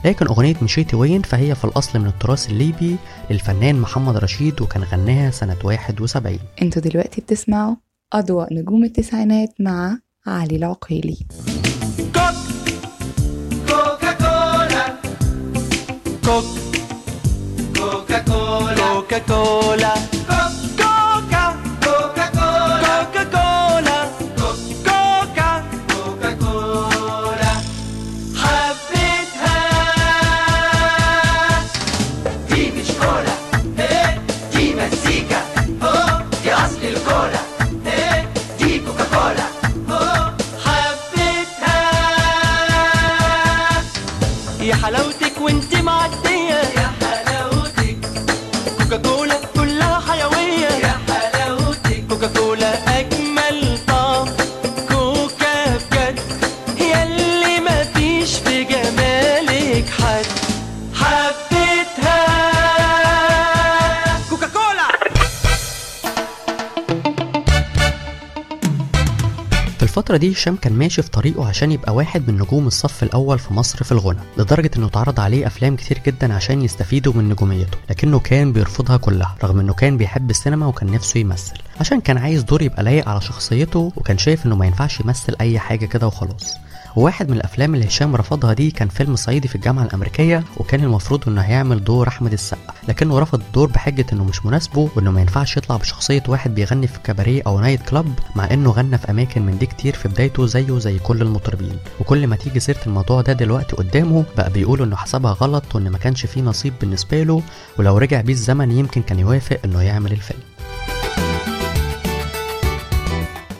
[0.05, 2.95] لكن أغنية مشيتي وين فهي في الأصل من التراث الليبي
[3.29, 7.75] للفنان محمد رشيد وكان غناها سنة 71 أنتوا دلوقتي بتسمعوا
[8.13, 11.17] أضواء نجوم التسعينات مع علي العقيلي.
[12.13, 12.35] كوك
[13.67, 14.75] كوك كوك
[16.25, 16.64] كوكا
[19.19, 19.93] كولا
[70.15, 73.53] الفترة دي هشام كان ماشي في طريقه عشان يبقى واحد من نجوم الصف الأول في
[73.53, 78.19] مصر في الغنى لدرجة إنه اتعرض عليه أفلام كتير جدا عشان يستفيدوا من نجوميته لكنه
[78.19, 82.61] كان بيرفضها كلها رغم إنه كان بيحب السينما وكان نفسه يمثل عشان كان عايز دور
[82.61, 86.55] يبقى لايق على شخصيته وكان شايف إنه ما ينفعش يمثل أي حاجة كده وخلاص.
[86.95, 91.29] وواحد من الأفلام اللي هشام رفضها دي كان فيلم صعيدي في الجامعة الأمريكية وكان المفروض
[91.29, 92.73] إنه هيعمل دور أحمد السقا.
[92.87, 96.99] لكنه رفض الدور بحجة إنه مش مناسبه وإنه ما ينفعش يطلع بشخصية واحد بيغني في
[97.03, 100.79] كباريه أو نايت كلاب مع إنه غنى في أماكن من دي كتير في بدايته زيه
[100.79, 101.77] زي كل المطربين.
[101.99, 105.97] وكل ما تيجي سيرة الموضوع ده دلوقتي قدامه بقى بيقولوا إنه حسبها غلط وإن ما
[105.97, 107.41] كانش فيه نصيب بالنسبة له
[107.79, 110.39] ولو رجع بيه الزمن يمكن كان يوافق إنه يعمل الفيلم.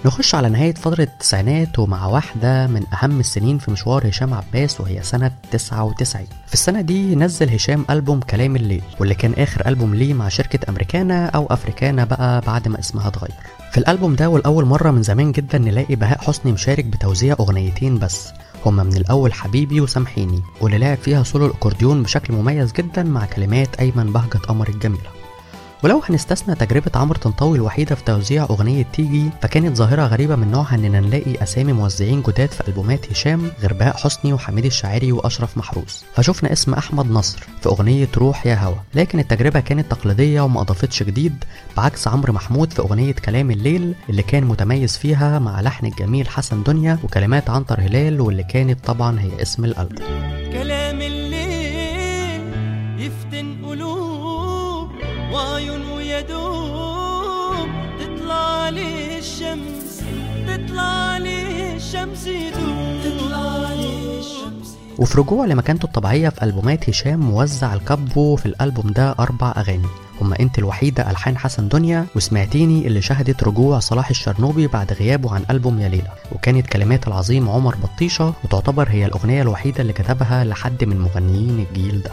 [0.05, 5.03] نخش على نهاية فترة التسعينات ومع واحدة من أهم السنين في مشوار هشام عباس وهي
[5.03, 10.13] سنة 99 في السنة دي نزل هشام ألبوم كلام الليل واللي كان آخر ألبوم ليه
[10.13, 13.31] مع شركة أمريكانا أو أفريكانا بقى بعد ما اسمها اتغير.
[13.71, 18.27] في الألبوم ده والأول مرة من زمان جدا نلاقي بهاء حسني مشارك بتوزيع أغنيتين بس.
[18.65, 23.75] هما من الأول حبيبي وسامحيني واللي لعب فيها سولو الأكورديون بشكل مميز جدا مع كلمات
[23.79, 25.14] أيمن بهجة قمر الجميلة.
[25.85, 30.75] ولو هنستثنى تجربة عمرو طنطاوي الوحيدة في توزيع أغنية تيجي فكانت ظاهرة غريبة من نوعها
[30.75, 36.05] إننا نلاقي أسامي موزعين جداد في ألبومات هشام غير بهاء حسني وحميد الشاعري وأشرف محروس.
[36.13, 38.75] فشفنا اسم أحمد نصر في أغنية روح يا هوا.
[38.95, 41.43] لكن التجربة كانت تقليدية وما أضافتش جديد
[41.77, 46.63] بعكس عمرو محمود في أغنية كلام الليل اللي كان متميز فيها مع لحن الجميل حسن
[46.63, 50.05] دنيا وكلمات عنتر هلال واللي كانت طبعا هي اسم الألبوم.
[58.77, 60.01] الشمس
[60.47, 62.23] تطلع الشمس
[63.03, 64.77] تطلع الشمس.
[64.97, 69.87] وفي رجوع لمكانته الطبيعية في ألبومات هشام موزع الكابو في الألبوم ده أربع أغاني.
[70.21, 75.43] هما أنت الوحيدة ألحان حسن دنيا وسمعتيني اللي شهدت رجوع صلاح الشرنوبي بعد غيابه عن
[75.49, 76.11] ألبوم يا ليلى.
[76.31, 82.01] وكانت كلمات العظيم عمر بطيشة وتعتبر هي الأغنية الوحيدة اللي كتبها لحد من مغنيين الجيل
[82.01, 82.11] ده.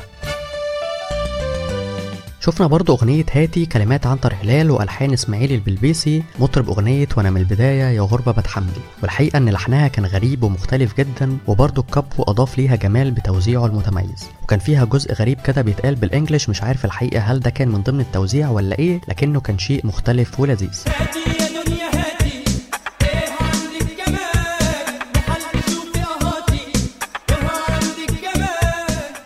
[2.44, 7.82] شفنا برضو أغنية هاتي كلمات عنتر هلال وألحان إسماعيل البلبيسي مطرب أغنية وأنا من البداية
[7.84, 8.80] يا غربة بتحملي.
[9.02, 14.28] والحقيقة إن لحنها كان غريب ومختلف جدا وبرضو الكابو أضاف ليها جمال بتوزيعه المتميز.
[14.42, 18.00] وكان فيها جزء غريب كده بيتقال بالإنجليش مش عارف الحقيقة هل ده كان من ضمن
[18.00, 20.84] التوزيع ولا إيه لكنه كان شيء مختلف ولذيذ.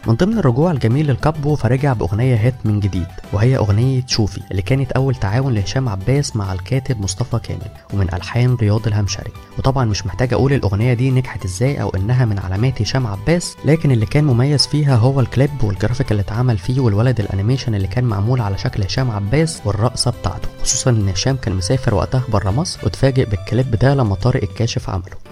[0.07, 4.93] من ضمن الرجوع الجميل للكابو فرجع بأغنية hit من جديد وهي أغنية شوفي اللي كانت
[4.93, 9.31] أول تعاون لهشام عباس مع الكاتب مصطفى كامل ومن ألحان رياض الهمشري.
[9.59, 13.91] وطبعا مش محتاج أقول الأغنية دي نجحت إزاي أو إنها من علامات هشام عباس لكن
[13.91, 18.05] اللي كان مميز فيها هو الكليب والجرافيك اللي اتعمل فيه والولد ال animation اللي كان
[18.05, 20.49] معمول على شكل هشام عباس والرقصة بتاعته.
[20.63, 25.26] خصوصا إن هشام كان مسافر وقتها بره مصر واتفاجئ بالكليب ده لما طارق الكاشف عمله.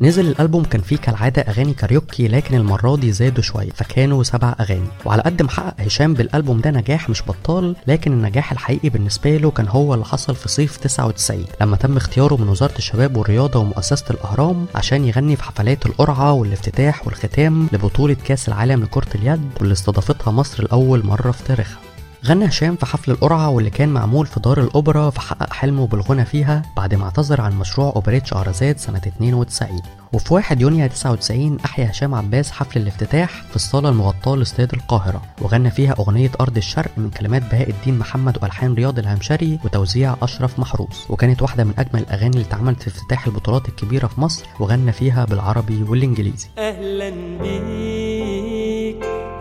[0.00, 4.88] نزل الألبوم كان فيه كالعادة أغاني كاريوكي لكن المرة دي زادوا شوية فكانوا سبع أغاني.
[5.04, 9.50] وعلى قد ما حقق هشام بالألبوم ده نجاح مش بطال لكن النجاح الحقيقي بالنسبة له
[9.50, 14.04] كان هو اللي حصل في صيف 99 لما تم اختياره من وزارة الشباب والرياضة ومؤسسة
[14.10, 20.30] الأهرام عشان يغني في حفلات القرعة والافتتاح والختام لبطولة كأس العالم لكرة اليد واللي استضافتها
[20.30, 21.85] مصر لاول مرة في تاريخها.
[22.24, 26.62] غنى هشام في حفل القرعة واللي كان معمول في دار الأوبرا فحقق حلمه بالغنى فيها
[26.76, 32.14] بعد ما اعتذر عن مشروع أوبريت شهرزاد سنة 92 وفي 1 يونيو 99 أحيا هشام
[32.14, 37.42] عباس حفل الافتتاح في الصالة المغطاة لإستاد القاهرة وغنى فيها أغنية أرض الشرق من كلمات
[37.42, 41.06] بهاء الدين محمد وألحان رياض الهمشري وتوزيع أشرف محروس.
[41.10, 45.24] وكانت واحدة من أجمل الأغاني اللي اتعملت في افتتاح البطولات الكبيرة في مصر وغنى فيها
[45.24, 46.48] بالعربي والإنجليزي.
[46.58, 47.10] أهلا
[47.42, 48.45] بيك.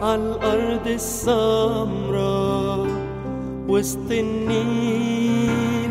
[0.01, 2.87] عالأرض السمراء
[3.67, 5.89] وسط النيل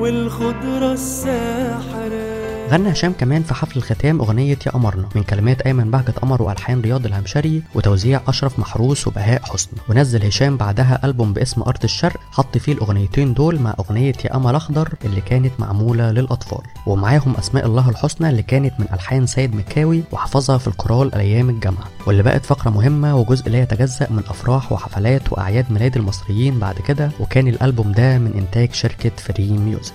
[0.00, 2.35] والخضرة الساحرة.
[2.70, 6.80] غنى هشام كمان في حفل الختام أغنية يا قمرنا من كلمات أيمن بهجت قمر وألحان
[6.80, 9.78] رياض الهمشري وتوزيع أشرف محروس وبهاء حسني.
[9.88, 14.56] ونزل هشام بعدها ألبوم باسم أرض الشرق حط فيه الأغنيتين دول مع أغنية يا قمر
[14.56, 16.60] أخضر اللي كانت معمولة للأطفال.
[16.86, 21.84] ومعاهم أسماء الله الحسنى اللي كانت من ألحان سيد مكاوي وحفظها في الكورال أيام الجامعة.
[22.06, 27.10] واللي بقت فقرة مهمة وجزء لا يتجزأ من أفراح وحفلات وأعياد ميلاد المصريين بعد كده
[27.20, 29.92] وكان الألبوم ده من إنتاج شركة Free Music.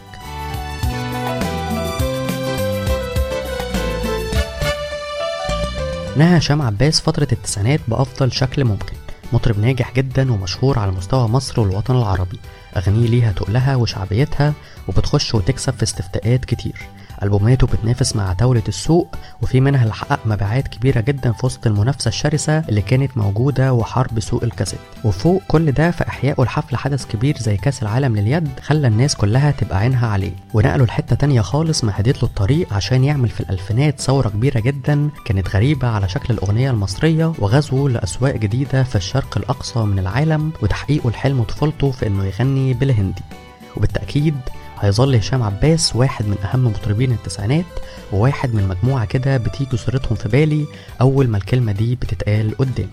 [6.17, 8.95] نهى هشام عباس فترة التسعينات بأفضل شكل ممكن.
[9.33, 12.39] مطرب ناجح جدا ومشهور على مستوى مصر والوطن العربي.
[12.77, 14.53] أغانيه ليها تقلها وشعبيتها
[14.87, 16.75] وبتخش وتكسب في استفتاءات كتير.
[17.23, 22.07] ألبوماته بتنافس مع عتاولة السوق وفي منها اللي حقق مبيعات كبيرة جدا في وسط المنافسة
[22.09, 24.79] الشرسة اللي كانت موجودة وحرب سوق الكاسيت.
[25.03, 29.51] وفوق كل ده في إحيائه الحفل حدث كبير زي كأس العالم لليد خلى الناس كلها
[29.51, 30.31] تبقى عينها عليه.
[30.53, 35.55] ونقله لحتة تانية خالص مهدت له الطريق عشان يعمل في الألفينات ثورة كبيرة جدا كانت
[35.55, 41.43] غريبة على شكل الأغنية المصرية وغزوه لأسواق جديدة في الشرق الأقصى من العالم وتحقيقه لحلم
[41.43, 43.21] طفولته في إنه يغني بالهندي.
[43.77, 44.35] وبالتأكيد
[44.81, 47.65] هيظل هشام عباس واحد من أهم مطربين التسعينات
[48.13, 50.65] وواحد من مجموعة كده بتيجي صورتهم في بالي
[51.01, 52.89] أول ما الكلمة دي بتتقال قدامي.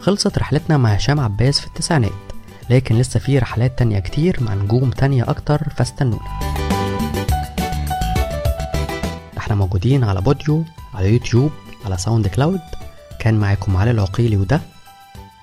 [0.00, 2.10] خلصت رحلتنا مع هشام عباس في التسعينات
[2.70, 6.40] لكن لسه في رحلات تانية كتير مع نجوم تانية أكتر فاستنونا.
[9.38, 10.64] إحنا موجودين على Podeo
[10.94, 11.50] على يوتيوب
[11.84, 12.60] على SoundCloud.
[13.18, 14.60] كان معاكم علي العقيلي وده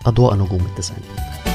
[0.08, 1.47] أضواء نجوم التسعينات.